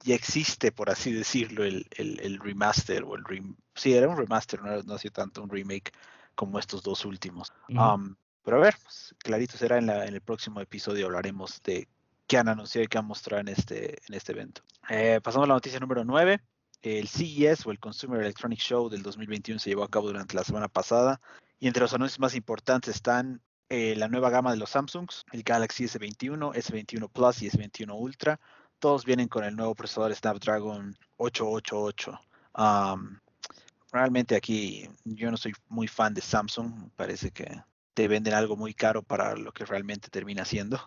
[0.00, 4.60] ya existe, por así decirlo, el, el, remaster o el rem Sí, era un remaster,
[4.60, 5.92] no, no ha sido tanto un remake
[6.34, 7.52] como estos dos últimos.
[7.68, 11.86] Um, pero a ver, pues, clarito será en, la, en, el próximo episodio, hablaremos de
[12.26, 14.62] qué han anunciado y qué han mostrado en este, en este evento.
[14.90, 16.40] Eh, pasamos a la noticia número 9.
[16.82, 20.42] El CES o el Consumer Electronic Show del 2021 se llevó a cabo durante la
[20.42, 21.20] semana pasada
[21.60, 25.44] y entre los anuncios más importantes están eh, la nueva gama de los Samsungs, el
[25.44, 28.40] Galaxy S21, S21 Plus y S21 Ultra.
[28.80, 32.20] Todos vienen con el nuevo procesador Snapdragon 888.
[33.92, 36.90] realmente aquí yo no soy muy fan de Samsung.
[36.96, 37.62] Parece que
[37.94, 40.80] te venden algo muy caro para lo que realmente termina siendo.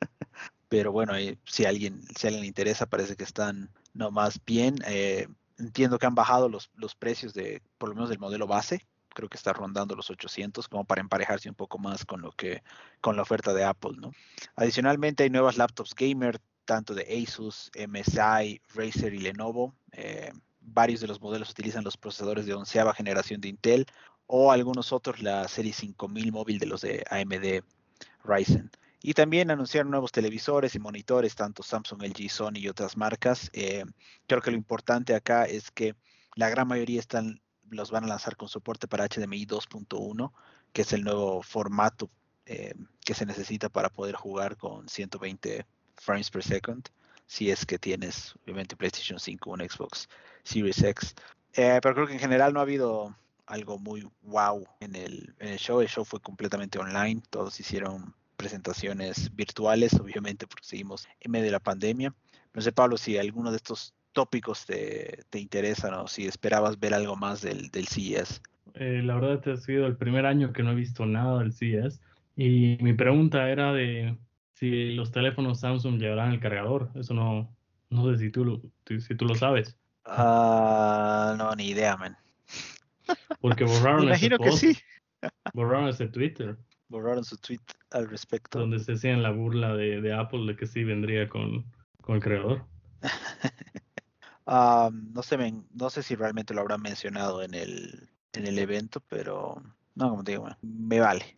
[0.68, 4.76] Pero bueno, eh, si, alguien, si alguien le interesa, parece que están nomás bien.
[4.86, 5.28] Eh,
[5.58, 9.28] entiendo que han bajado los, los precios de, por lo menos del modelo base creo
[9.28, 12.62] que está rondando los 800 como para emparejarse un poco más con lo que
[13.00, 14.12] con la oferta de Apple, ¿no?
[14.56, 19.74] Adicionalmente hay nuevas laptops gamer tanto de Asus, MSI, Razer y Lenovo.
[19.92, 23.86] Eh, varios de los modelos utilizan los procesadores de onceava generación de Intel
[24.26, 27.64] o algunos otros la serie 5000 móvil de los de AMD
[28.24, 28.70] Ryzen.
[29.02, 33.50] Y también anunciaron nuevos televisores y monitores, tanto Samsung, LG, Sony y otras marcas.
[33.52, 33.84] Eh,
[34.26, 35.94] creo que lo importante acá es que
[36.36, 37.40] la gran mayoría están
[37.72, 40.32] los van a lanzar con soporte para HDMI 2.1,
[40.72, 42.10] que es el nuevo formato
[42.46, 46.88] eh, que se necesita para poder jugar con 120 frames per second,
[47.26, 50.08] si es que tienes obviamente PlayStation 5 o un Xbox
[50.44, 51.14] Series X.
[51.54, 55.48] Eh, pero creo que en general no ha habido algo muy wow en el, en
[55.48, 55.80] el show.
[55.80, 61.52] El show fue completamente online, todos hicieron presentaciones virtuales, obviamente porque seguimos en medio de
[61.52, 62.12] la pandemia.
[62.52, 66.92] No sé, Pablo, si alguno de estos tópicos te, te interesan o si esperabas ver
[66.92, 68.42] algo más del, del CES.
[68.74, 71.52] Eh, la verdad, este ha sido el primer año que no he visto nada del
[71.52, 72.00] CES.
[72.36, 74.18] Y mi pregunta era de
[74.54, 76.90] si los teléfonos Samsung llevarán el cargador.
[76.96, 77.54] Eso no,
[77.90, 78.60] no sé si tú lo,
[79.00, 79.76] si tú lo sabes.
[80.04, 82.16] Ah, no, ni idea, man.
[83.40, 84.76] Porque borraron Imagino que sí.
[85.54, 86.56] borraron ese Twitter.
[86.92, 87.58] Borraron su tweet
[87.90, 88.58] al respecto.
[88.58, 91.64] Donde se hacían la burla de, de Apple de que sí vendría con,
[92.02, 92.66] con el creador.
[94.46, 99.62] no, sé, no sé si realmente lo habrán mencionado en el, en el evento, pero
[99.94, 101.36] no, como te digo, me vale.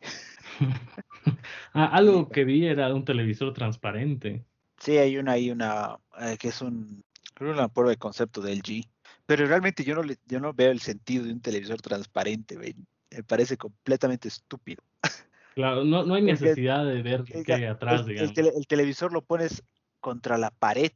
[1.72, 4.44] ah, algo que vi era un televisor transparente.
[4.78, 8.60] Sí, hay una ahí, una, eh, que es un, creo una prueba de concepto del
[8.60, 8.88] G.
[9.26, 13.22] Pero realmente yo no, le, yo no veo el sentido de un televisor transparente, me
[13.22, 14.82] parece completamente estúpido.
[15.54, 18.36] Claro, no, no hay necesidad de ver qué hay atrás, digamos.
[18.36, 19.62] el, televisor lo pones
[20.00, 20.90] contra la pared,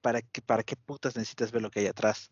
[0.00, 2.30] ¿para qué, ¿para qué putas necesitas ver lo que hay atrás?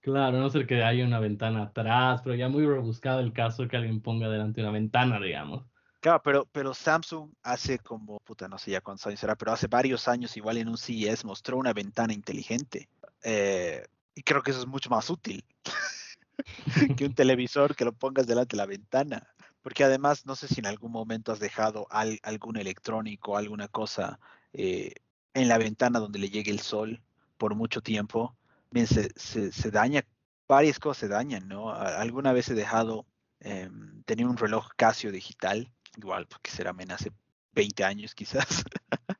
[0.00, 3.76] Claro, no sé que haya una ventana atrás, pero ya muy rebuscado el caso que
[3.76, 5.64] alguien ponga delante una ventana, digamos.
[6.00, 9.68] Claro, pero, pero Samsung hace como, puta, no sé ya cuántos años será, pero hace
[9.68, 12.88] varios años, igual en un CES, mostró una ventana inteligente.
[13.22, 15.44] Eh, y creo que eso es mucho más útil
[16.96, 19.28] que un televisor que lo pongas delante de la ventana.
[19.62, 24.18] Porque además, no sé si en algún momento has dejado algún electrónico, alguna cosa
[24.52, 24.94] eh,
[25.34, 27.02] en la ventana donde le llegue el sol
[27.38, 28.36] por mucho tiempo,
[28.70, 30.04] bien, se, daña,
[30.48, 31.72] varias cosas se dañan, ¿no?
[31.72, 33.06] Alguna vez he dejado,
[33.40, 33.70] eh,
[34.04, 37.12] tenía un reloj Casio digital, igual, porque será hace
[37.52, 38.64] 20 años quizás,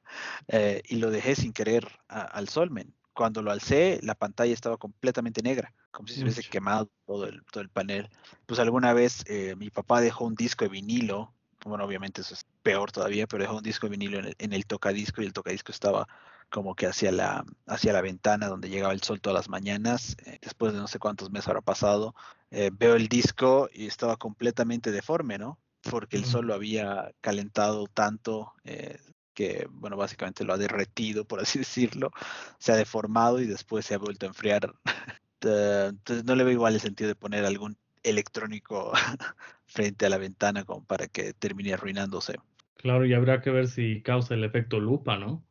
[0.48, 2.94] eh, y lo dejé sin querer al sol, men.
[3.14, 7.42] Cuando lo alcé, la pantalla estaba completamente negra, como si se hubiese quemado todo el,
[7.50, 8.08] todo el panel.
[8.46, 12.44] Pues alguna vez eh, mi papá dejó un disco de vinilo bueno, obviamente eso es
[12.62, 15.32] peor todavía, pero dejó un disco de vinilo en el, en el tocadisco y el
[15.32, 16.08] tocadisco estaba
[16.50, 20.16] como que hacia la, hacia la ventana donde llegaba el sol todas las mañanas.
[20.26, 22.14] Eh, después de no sé cuántos meses habrá pasado,
[22.50, 25.58] eh, veo el disco y estaba completamente deforme, ¿no?
[25.90, 28.98] porque el sol lo había calentado tanto eh,
[29.34, 32.10] que, bueno, básicamente lo ha derretido, por así decirlo,
[32.58, 34.74] se ha deformado y después se ha vuelto a enfriar.
[35.40, 38.92] Entonces no le veo igual el sentido de poner algún electrónico
[39.66, 42.36] frente a la ventana como para que termine arruinándose.
[42.76, 45.44] Claro, y habrá que ver si causa el efecto lupa, ¿no?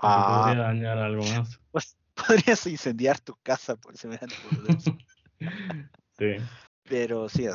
[0.00, 1.58] ah, podría dañar algo más.
[1.70, 4.36] Pues podrías incendiar tu casa por semejante
[6.18, 6.36] Sí.
[6.84, 7.46] Pero sí,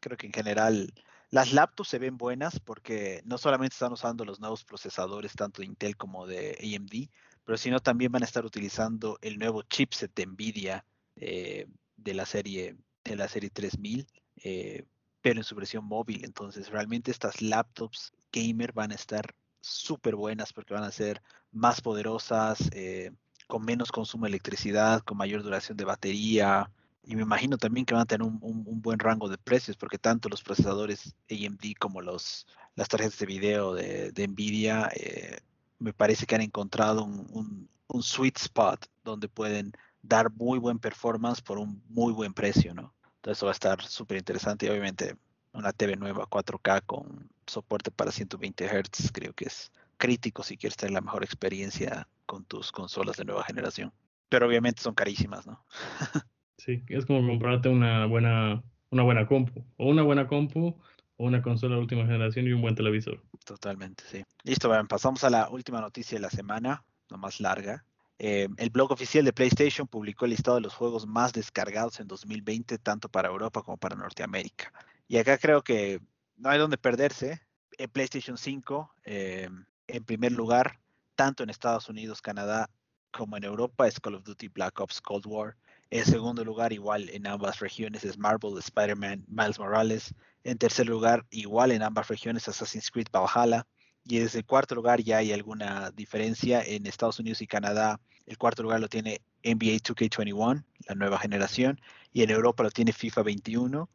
[0.00, 0.92] creo que en general
[1.30, 5.66] las laptops se ven buenas porque no solamente están usando los nuevos procesadores tanto de
[5.66, 7.10] Intel como de AMD,
[7.44, 10.84] pero sino también van a estar utilizando el nuevo chipset de Nvidia
[11.16, 14.06] eh, de la serie de la serie 3000,
[14.42, 14.84] eh,
[15.20, 16.24] pero en su versión móvil.
[16.24, 21.80] Entonces, realmente estas laptops gamer van a estar súper buenas porque van a ser más
[21.80, 23.12] poderosas, eh,
[23.46, 26.70] con menos consumo de electricidad, con mayor duración de batería,
[27.06, 30.28] y me imagino también que van a tener un, buen rango de precios, porque tanto
[30.28, 35.38] los procesadores AMD como los, las tarjetas de video de, Nvidia, eh,
[35.78, 37.68] me parece que han encontrado un,
[38.00, 42.92] sweet spot donde pueden dar muy buen performance por un muy buen precio, ¿no?
[43.16, 45.16] Entonces va a estar súper interesante y obviamente
[45.52, 50.76] una TV nueva 4K con soporte para 120 Hz creo que es crítico si quieres
[50.76, 53.92] tener la mejor experiencia con tus consolas de nueva generación.
[54.28, 55.64] Pero obviamente son carísimas, ¿no?
[56.58, 59.64] Sí, es como comprarte una buena, una buena compu.
[59.76, 60.76] O una buena compu,
[61.16, 63.22] o una consola de última generación y un buen televisor.
[63.44, 64.24] Totalmente, sí.
[64.42, 67.84] Listo, bien, pasamos a la última noticia de la semana, la más larga.
[68.18, 72.06] Eh, el blog oficial de PlayStation publicó el listado de los juegos más descargados en
[72.06, 74.72] 2020, tanto para Europa como para Norteamérica.
[75.06, 76.00] Y acá creo que
[76.36, 77.40] no hay donde perderse.
[77.78, 79.50] En PlayStation 5, eh,
[79.86, 80.80] en primer lugar,
[81.14, 82.70] tanto en Estados Unidos, Canadá
[83.10, 85.56] como en Europa, es Call of Duty Black Ops Cold War.
[85.90, 90.14] En segundo lugar, igual en ambas regiones es Marvel, Spider-Man, Miles Morales.
[90.42, 93.66] En tercer lugar, igual en ambas regiones Assassin's Creed Valhalla.
[94.04, 96.62] Y desde el cuarto lugar ya hay alguna diferencia.
[96.62, 101.80] En Estados Unidos y Canadá, el cuarto lugar lo tiene NBA 2K21, la nueva generación.
[102.12, 103.88] Y en Europa lo tiene FIFA 21.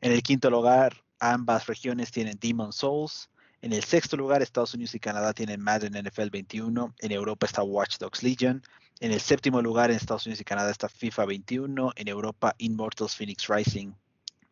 [0.00, 3.30] En el quinto lugar, ambas regiones tienen Demon Souls.
[3.62, 6.94] En el sexto lugar, Estados Unidos y Canadá tienen Madden NFL 21.
[6.98, 8.62] En Europa está Watch Dogs Legion.
[8.98, 11.92] En el séptimo lugar, en Estados Unidos y Canadá está FIFA 21.
[11.96, 13.92] En Europa, Immortals Phoenix Rising.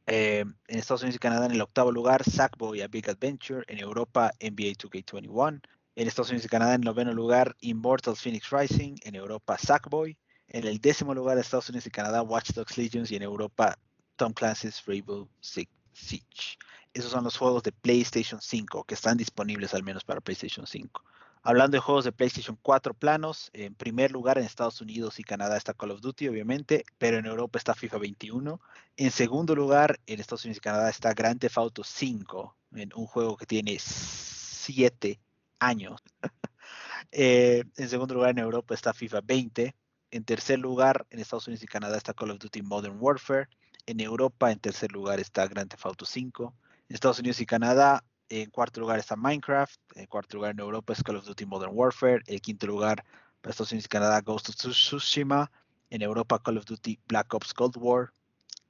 [0.06, 3.64] Eh, en Estados Unidos y Canadá, en el octavo lugar, Sackboy A Big Adventure.
[3.68, 5.62] En Europa, NBA 2K21.
[5.96, 8.96] En Estados Unidos y Canadá, en el noveno lugar, Immortals Phoenix Rising.
[9.04, 10.18] En Europa, Sackboy.
[10.48, 13.10] En el décimo lugar, Estados Unidos y Canadá, Watch Dogs Legions.
[13.10, 13.78] Y en Europa,
[14.16, 16.58] Tom Clancy's Rainbow Siege.
[16.92, 21.02] Esos son los juegos de PlayStation 5 que están disponibles al menos para PlayStation 5.
[21.46, 25.58] Hablando de juegos de PlayStation 4 planos, en primer lugar en Estados Unidos y Canadá
[25.58, 28.62] está Call of Duty, obviamente, pero en Europa está FIFA 21.
[28.96, 33.04] En segundo lugar, en Estados Unidos y Canadá está Grand Theft Auto 5, en un
[33.04, 35.20] juego que tiene 7
[35.58, 36.00] años.
[37.16, 39.74] Eh, en segundo lugar, en Europa está FIFA 20.
[40.10, 43.48] En tercer lugar, en Estados Unidos y Canadá está Call of Duty Modern Warfare.
[43.86, 46.54] En Europa, en tercer lugar, está Grand Theft Auto 5.
[46.88, 49.80] En Estados Unidos y Canadá, en cuarto lugar está Minecraft.
[49.96, 52.22] En cuarto lugar en Europa es Call of Duty Modern Warfare.
[52.26, 53.04] En quinto lugar
[53.40, 55.50] para Estados Unidos y Canadá, Ghost of Tsushima.
[55.90, 58.12] En Europa, Call of Duty Black Ops Cold War.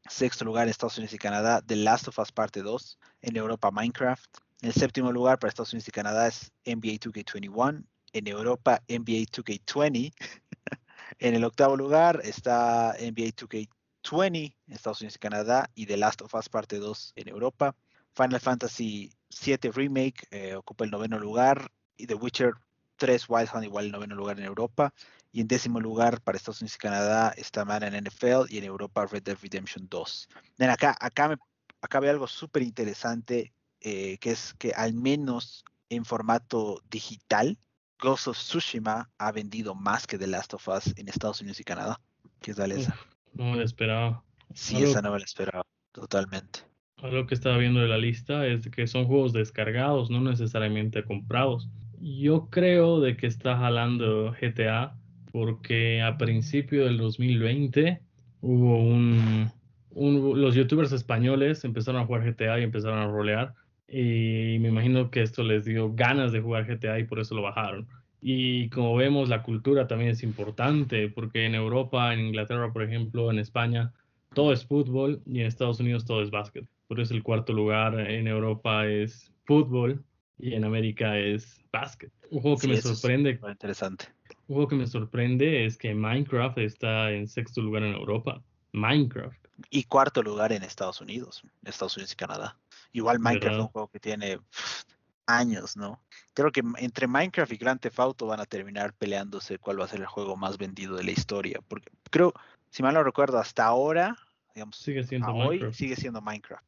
[0.09, 2.99] Sexto lugar en Estados Unidos y Canadá, The Last of Us Parte 2.
[3.23, 4.39] En Europa, Minecraft.
[4.61, 7.85] En el séptimo lugar para Estados Unidos y Canadá es NBA 2K21.
[8.13, 10.13] En Europa, NBA 2K20.
[11.19, 16.23] en el octavo lugar está NBA 2K20 en Estados Unidos y Canadá y The Last
[16.23, 17.75] of Us Parte 2 en Europa.
[18.15, 19.13] Final Fantasy
[19.45, 22.53] VII Remake eh, ocupa el noveno lugar y The Witcher
[22.97, 24.93] 3 Wild Hunt igual el noveno lugar en Europa.
[25.33, 28.65] Y en décimo lugar para Estados Unidos y Canadá está Man en NFL y en
[28.65, 30.29] Europa Red Dead Redemption 2.
[30.61, 31.37] acá, acá, me,
[31.81, 37.59] acá veo algo súper interesante eh, que es que al menos en formato digital,
[37.99, 41.65] Ghost of Tsushima ha vendido más que The Last of Us en Estados Unidos y
[41.65, 42.01] Canadá.
[42.41, 42.97] ¿Qué tal esa?
[43.33, 44.23] No me la esperaba.
[44.55, 46.61] Sí, esa no me la esperaba, totalmente.
[47.05, 51.69] Algo que estaba viendo de la lista es que son juegos descargados, no necesariamente comprados.
[52.01, 54.97] Yo creo de que está jalando GTA
[55.31, 58.01] porque a principio del 2020
[58.41, 59.51] hubo un,
[59.95, 63.53] los youtubers españoles empezaron a jugar GTA y empezaron a rolear
[63.87, 67.43] y me imagino que esto les dio ganas de jugar GTA y por eso lo
[67.43, 67.87] bajaron.
[68.23, 73.31] Y como vemos, la cultura también es importante porque en Europa, en Inglaterra, por ejemplo,
[73.31, 73.93] en España,
[74.33, 76.67] todo es fútbol y en Estados Unidos todo es básquet.
[76.89, 80.05] Por eso el cuarto lugar en Europa es fútbol
[80.39, 82.13] y en América es básquet.
[82.31, 83.41] Un juego que me sorprende.
[83.49, 84.07] interesante.
[84.47, 88.43] Un juego que me sorprende es que Minecraft está en sexto lugar en Europa.
[88.73, 89.39] Minecraft.
[89.71, 92.59] Y cuarto lugar en Estados Unidos, Estados Unidos y Canadá.
[92.93, 93.67] Igual Minecraft es ¿Verdad?
[93.67, 94.85] un juego que tiene pff,
[95.27, 96.03] años, ¿no?
[96.35, 99.89] Creo que entre Minecraft y Grand Theft Auto van a terminar peleándose cuál va a
[99.89, 101.61] ser el juego más vendido de la historia.
[101.69, 102.35] Porque creo,
[102.71, 104.17] si mal no recuerdo, hasta ahora,
[104.55, 105.77] digamos, Sigue siendo hoy Minecraft.
[105.77, 106.65] sigue siendo Minecraft.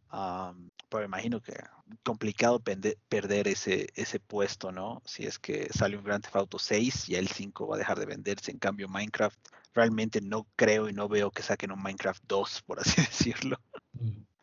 [0.89, 1.55] Pero imagino que
[2.03, 5.03] complicado pende- perder ese, ese puesto, ¿no?
[5.05, 7.99] Si es que sale un Grand Theft Auto 6, ya el 5 va a dejar
[7.99, 8.51] de venderse.
[8.51, 9.39] En cambio, Minecraft,
[9.74, 13.57] realmente no creo y no veo que saquen un Minecraft 2, por así decirlo.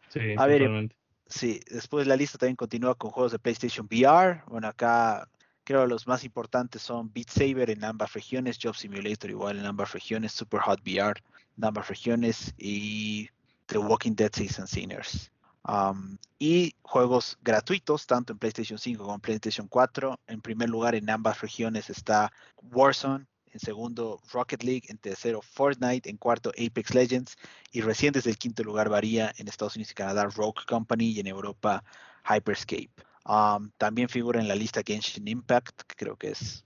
[0.10, 0.92] Sí, A ver.
[1.26, 4.44] Sí, después la lista también continúa con juegos de PlayStation VR.
[4.48, 5.28] Bueno, acá
[5.64, 9.94] creo los más importantes son Beat Saber en ambas regiones, Job Simulator igual en ambas
[9.94, 11.22] regiones, Super Hot VR
[11.58, 13.30] en ambas regiones y
[13.68, 15.32] The Walking Dead Season Sinners.
[15.66, 20.20] Um, y juegos gratuitos, tanto en PlayStation 5 como en PlayStation 4.
[20.28, 26.10] En primer lugar, en ambas regiones está Warzone, en segundo Rocket League, en tercero Fortnite,
[26.10, 27.38] en cuarto Apex Legends
[27.72, 31.20] y recién desde el quinto lugar varía en Estados Unidos y Canadá Rogue Company y
[31.20, 31.84] en Europa
[32.28, 32.90] Hyperscape.
[33.26, 36.66] Um, también figura en la lista Genshin Impact, que creo que es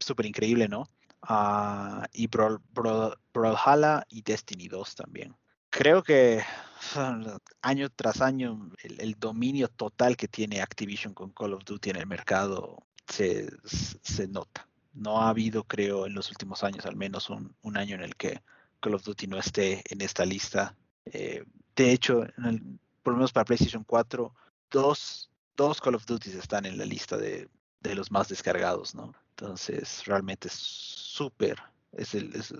[0.00, 0.88] súper increíble, ¿no?
[1.22, 5.36] Ah, y Brawl- Brawl- Brawlhalla y Destiny 2 también.
[5.72, 6.42] Creo que
[7.62, 12.06] año tras año el, dominio total que tiene Activision con Call of Duty en el
[12.06, 14.68] mercado se, se nota.
[14.92, 18.16] No ha habido, creo, en los últimos años al menos un, un año en el
[18.16, 18.42] que
[18.80, 20.76] Call of Duty no esté en esta lista.
[21.06, 21.42] Eh,
[21.74, 24.34] de hecho, en el- por lo menos para PlayStation 4,
[24.70, 27.48] dos, dos Call of Duty están en la lista de,
[27.80, 29.14] de los más descargados, ¿no?
[29.30, 31.56] Entonces, realmente es súper,
[31.92, 32.54] es el, es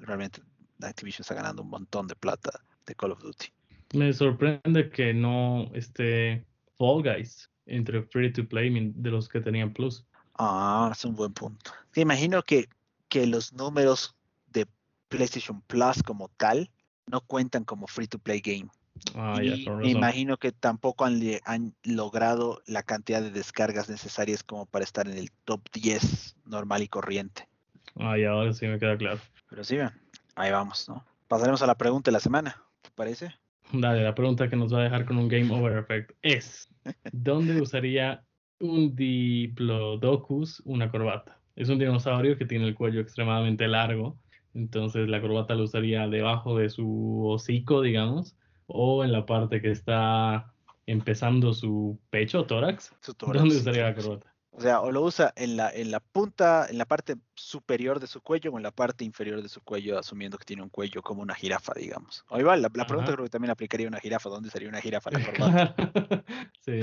[0.00, 0.42] realmente
[0.82, 3.46] Activision está ganando un montón de plata de Call of Duty.
[3.94, 6.44] Me sorprende que no esté
[6.78, 10.04] Fall Guys entre Free to Play de los que tenían Plus.
[10.38, 11.70] Ah, es un buen punto.
[11.92, 12.68] Te imagino que,
[13.08, 14.14] que los números
[14.48, 14.66] de
[15.08, 16.70] PlayStation Plus como tal
[17.06, 18.68] no cuentan como free to play game.
[19.14, 24.42] Ah, y con me imagino que tampoco han, han logrado la cantidad de descargas necesarias
[24.42, 27.48] como para estar en el top 10 normal y corriente.
[27.96, 29.20] Ah, ya, ahora sí me queda claro.
[29.48, 30.00] Pero sí, vean,
[30.36, 31.04] ahí vamos, ¿no?
[31.28, 33.34] Pasaremos a la pregunta de la semana, ¿te parece?
[33.72, 36.68] Dale, la pregunta que nos va a dejar con un Game Over Effect es:
[37.12, 38.24] ¿Dónde usaría
[38.60, 41.40] un Diplodocus una corbata?
[41.56, 44.18] Es un dinosaurio que tiene el cuello extremadamente largo,
[44.54, 49.70] entonces la corbata la usaría debajo de su hocico, digamos, o en la parte que
[49.70, 50.52] está
[50.86, 52.94] empezando su pecho, tórax.
[53.00, 54.33] Su tórax, ¿Dónde usaría la corbata?
[54.56, 58.06] O sea, o lo usa en la, en la punta, en la parte superior de
[58.06, 61.02] su cuello o en la parte inferior de su cuello, asumiendo que tiene un cuello
[61.02, 62.24] como una jirafa, digamos.
[62.28, 64.28] O igual, la, la pregunta creo que también aplicaría una jirafa.
[64.30, 65.74] ¿Dónde sería una jirafa la corbata?
[66.64, 66.80] sí,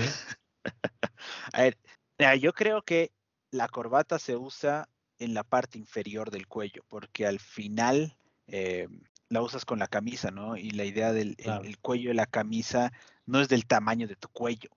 [1.53, 1.77] A ver,
[2.39, 3.11] yo creo que
[3.51, 8.17] la corbata se usa en la parte inferior del cuello, porque al final
[8.47, 8.87] eh,
[9.29, 10.57] la usas con la camisa, ¿no?
[10.57, 11.63] Y la idea del el- Claro.
[11.63, 12.91] el cuello de la camisa
[13.25, 14.69] no es del tamaño de tu cuello.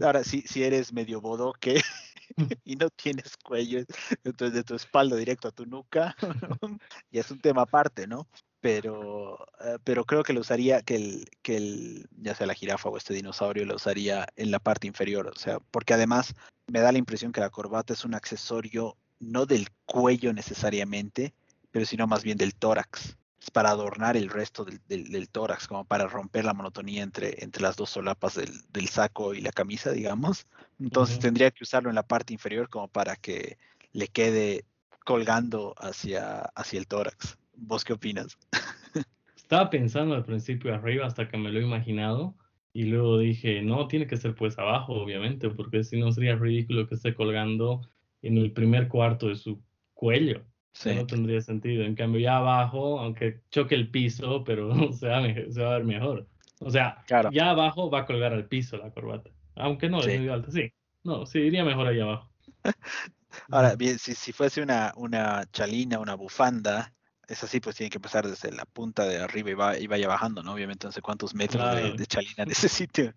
[0.00, 1.80] Ahora, si, si eres medio bodoque
[2.64, 3.84] y no tienes cuello,
[4.24, 6.16] entonces de tu espalda directo a tu nuca,
[7.10, 8.26] ya es un tema aparte, ¿no?
[8.60, 12.88] Pero, eh, pero creo que lo usaría, que el, que el, ya sea la jirafa
[12.88, 16.34] o este dinosaurio, lo usaría en la parte inferior, o sea, porque además
[16.68, 21.34] me da la impresión que la corbata es un accesorio no del cuello necesariamente,
[21.70, 23.16] pero sino más bien del tórax.
[23.42, 27.42] Es para adornar el resto del, del- del tórax, como para romper la monotonía entre,
[27.42, 30.46] entre las dos solapas del, del saco y la camisa, digamos.
[30.78, 33.58] Entonces tendría que usarlo en la parte inferior como para que
[33.92, 34.64] le quede
[35.04, 37.36] colgando hacia, hacia el tórax.
[37.56, 38.38] ¿Vos qué opinas?
[39.36, 42.36] Estaba pensando al principio arriba hasta que me lo he imaginado
[42.72, 46.86] y luego dije, no, tiene que ser pues abajo, obviamente, porque si no sería ridículo
[46.88, 47.82] que esté colgando
[48.22, 49.60] en el primer cuarto de su
[49.94, 50.44] cuello.
[50.74, 50.94] Sí.
[50.94, 51.84] No tendría sentido.
[51.84, 55.84] En cambio, ya abajo, aunque choque el piso, pero se va, se va a ver
[55.84, 56.26] mejor.
[56.60, 57.30] O sea, Claro.
[57.32, 59.30] ya abajo va a colgar al piso la corbata.
[59.56, 60.12] Aunque no, Sí.
[60.12, 60.72] es muy alta, sí.
[61.04, 62.30] No, sí, iría mejor ahí abajo.
[63.50, 66.94] Ahora, bien, si, si fuese una, una chalina, una bufanda,
[67.28, 70.06] es así, pues tiene que empezar desde la punta de arriba y, va, y vaya
[70.08, 70.52] bajando, ¿no?
[70.54, 71.94] Obviamente, no sé cuántos metros de, Claro.
[71.96, 73.14] de chalina necesite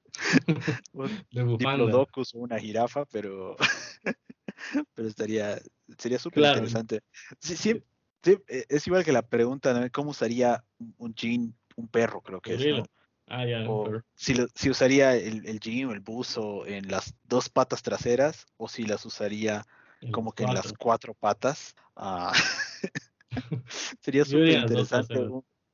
[0.93, 1.83] un De bufanda.
[1.83, 3.55] diplodocus o una jirafa, pero,
[4.93, 5.57] pero estaría,
[5.97, 6.57] sería súper Claro.
[6.59, 7.01] interesante.
[7.39, 7.83] Sí, sí,
[8.23, 9.89] sí, eh, es igual que la pregunta, ¿no?
[9.91, 10.63] ¿Cómo usaría
[10.97, 12.61] un- jean un perro, creo que es.
[13.27, 16.89] Ah, ya, O pero- si, lo- si usaría el, el jean o el buzo en
[16.89, 19.65] las dos patas traseras o si las usaría
[20.01, 21.13] el como que en las cuatro.
[21.15, 21.73] patas.
[21.95, 22.31] ah,
[23.99, 25.27] sería súper interesante.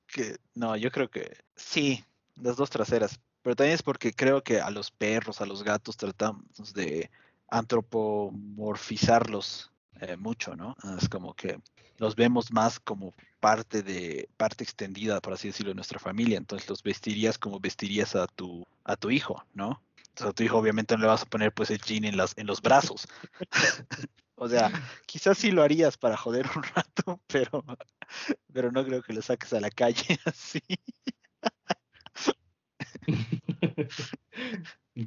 [0.08, 2.04] que, no, yo creo que sí,
[2.36, 3.20] las dos traseras.
[3.42, 7.10] Pero también es porque creo que a los perros, a los gatos tratamos de
[7.50, 9.71] antropomorfizarlos
[10.02, 10.76] eh, mucho, ¿no?
[10.98, 11.60] Es como que
[11.98, 16.38] los vemos más como parte de parte extendida, por así decirlo, de nuestra familia.
[16.38, 19.82] Entonces los vestirías como vestirías a tu a tu hijo, ¿no?
[20.18, 22.38] O sea, tu hijo obviamente no le vas a poner pues el jean en, las,
[22.38, 23.08] en los brazos.
[24.36, 24.72] o sea,
[25.06, 27.64] quizás sí lo harías para joder un rato, pero,
[28.52, 30.62] pero no creo que lo saques a la calle así.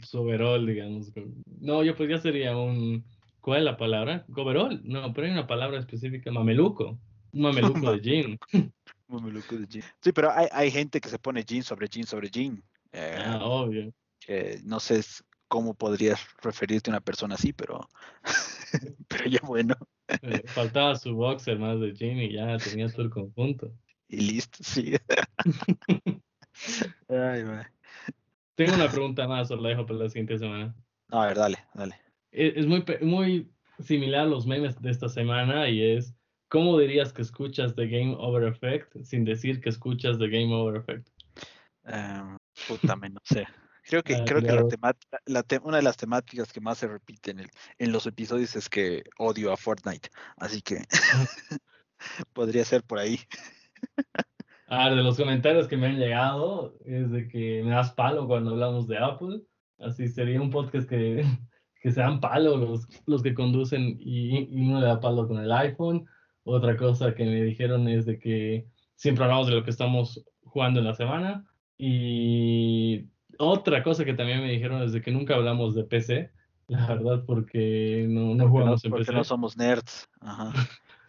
[0.03, 1.13] Soberol, digamos.
[1.61, 3.05] No, yo pues ya sería un.
[3.45, 4.25] ¿Cuál es la palabra?
[4.29, 4.81] Goberol.
[4.85, 6.99] No, pero hay una palabra específica, mameluco.
[7.31, 8.39] Un mameluco de jean.
[9.07, 9.85] mameluco de jean.
[10.01, 12.65] Sí, pero hay, hay gente que se pone jean sobre jean sobre jean.
[12.93, 13.93] Eh, ah, obvio.
[14.63, 15.03] no sé
[15.47, 17.87] cómo podrías referirte a una persona así, pero,
[19.09, 19.75] pero ya bueno.
[20.23, 23.71] Eh, faltaba su boxer más de jean y ya tenía todo el conjunto.
[24.09, 24.95] Y listo, sí.
[27.11, 27.45] Ay,
[28.55, 30.75] Tengo una pregunta más, os la dejo para la siguiente semana.
[31.11, 32.05] A ver, dale, dale.
[32.35, 36.15] E, es, muy, muy similar a los memes de esta semana y es,
[36.49, 40.81] ¿cómo dirías que escuchas The Game Over Effect sin decir que escuchas The Game Over
[40.81, 41.09] Effect?
[41.85, 42.37] Um,
[42.69, 43.47] puta, no sé.
[43.87, 44.79] Creo que, ah, creo que
[45.27, 49.05] la una de las temáticas que más se repiten en, en los episodios es que
[49.19, 50.09] odio a Fortnite.
[50.39, 50.83] Así que
[52.33, 53.21] podría ser por ahí.
[54.67, 58.27] A ver, de los comentarios que me han llegado, es de que me das palo
[58.27, 59.43] cuando hablamos de Apple.
[59.79, 61.25] Así sería un podcast que,
[61.85, 65.53] que sean palo los, los que conducen y, y uno le da palo con el
[65.53, 66.07] iPhone.
[66.43, 70.81] Otra cosa que me dijeron es de que siempre hablamos de lo que estamos jugando
[70.81, 71.45] en la semana.
[71.77, 73.05] Y
[73.39, 76.31] otra cosa que también me dijeron es de que nunca hablamos de PC,
[76.69, 80.09] la verdad, porque no, no jugamos en porque no somos nerds.
[80.21, 80.53] Ajá.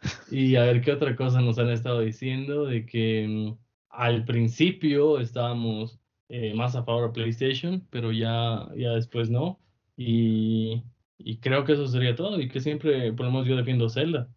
[0.30, 3.57] Y a ver qué otra cosa nos han estado diciendo, de que mm,
[3.89, 5.99] al principio estábamos
[6.30, 9.59] eh, más a favor de PlayStation, pero ya, ya después no.
[9.98, 10.84] Y,
[11.18, 14.28] y, creo que eso sería todo, y que siempre, por lo menos yo defiendo Zelda.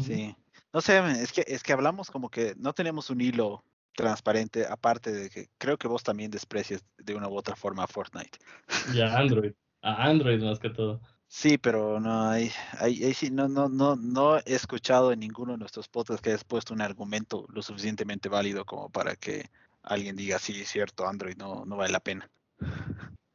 [0.00, 0.34] Sí.
[0.72, 3.64] No sé, es que, es que hablamos como que no tenemos un hilo
[3.96, 7.88] transparente, aparte de que creo que vos también desprecias de una u otra forma a
[7.88, 8.38] Fortnite.
[8.94, 9.52] Ya, Android.
[9.82, 11.00] A Android más que todo.
[11.26, 15.58] Sí, pero no hay, hay, sí, no, no, no, no he escuchado en ninguno de
[15.58, 19.48] nuestros podcasts que hayas puesto un argumento lo suficientemente válido como para que
[19.82, 22.28] alguien diga, sí, es cierto, Android no, no vale la pena.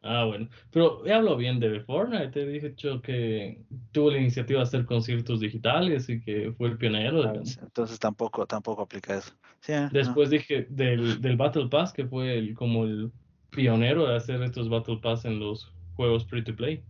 [0.08, 0.48] Ah, bueno.
[0.72, 2.28] Pero he hablado bien de Fortnite.
[2.28, 6.78] Te he dicho que tuvo la iniciativa de hacer conciertos digitales y que fue el
[6.78, 7.24] pionero.
[7.24, 9.34] Ah, entonces tampoco, tampoco aplica eso.
[9.68, 13.12] Ah, Después dije del, del Battle Pass, que fue el, como el
[13.50, 16.84] pionero de hacer estos Battle Pass en los juegos free to play.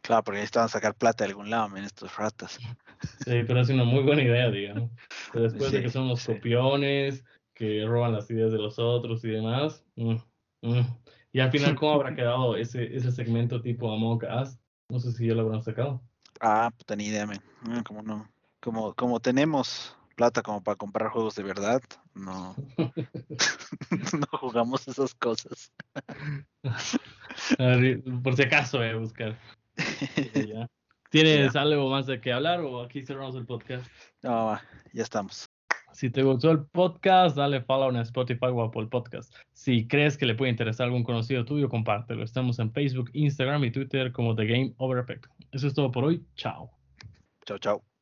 [0.00, 2.58] Claro, porque necesitaban sacar plata de algún lado, en estos ratas.
[3.02, 4.90] Sí, pero es una muy buena idea, digamos.
[5.34, 9.84] después de que son los copiones, que roban las ideas de los otros y demás.
[9.96, 10.16] Mm,
[10.62, 10.86] mm.
[11.34, 14.56] Y al final, ¿cómo habrá quedado ese, ese segmento tipo Among Us?
[14.88, 16.00] No sé si ya lo habrán sacado.
[16.40, 17.42] Ah, puta ni idea, man.
[17.62, 18.30] Mm, como no.
[18.60, 21.82] Como, como tenemos plata como para comprar juegos de verdad,
[22.14, 22.54] no,
[24.12, 25.72] no jugamos esas cosas.
[28.22, 29.36] por si acaso voy a buscar.
[31.10, 33.84] ¿Tienes algo más de qué hablar o aquí cerramos el podcast?
[34.22, 34.56] No,
[34.92, 35.50] ya estamos.
[35.94, 39.32] Si te gustó el podcast, dale follow en Spotify o Apple Podcast.
[39.52, 42.24] Si crees que le puede interesar algún conocido tuyo, compártelo.
[42.24, 45.26] Estamos en Facebook, Instagram y Twitter como The Game Over Effect.
[45.52, 46.24] Eso es todo por hoy.
[46.34, 46.72] Chao.
[47.46, 47.93] Chao, chao.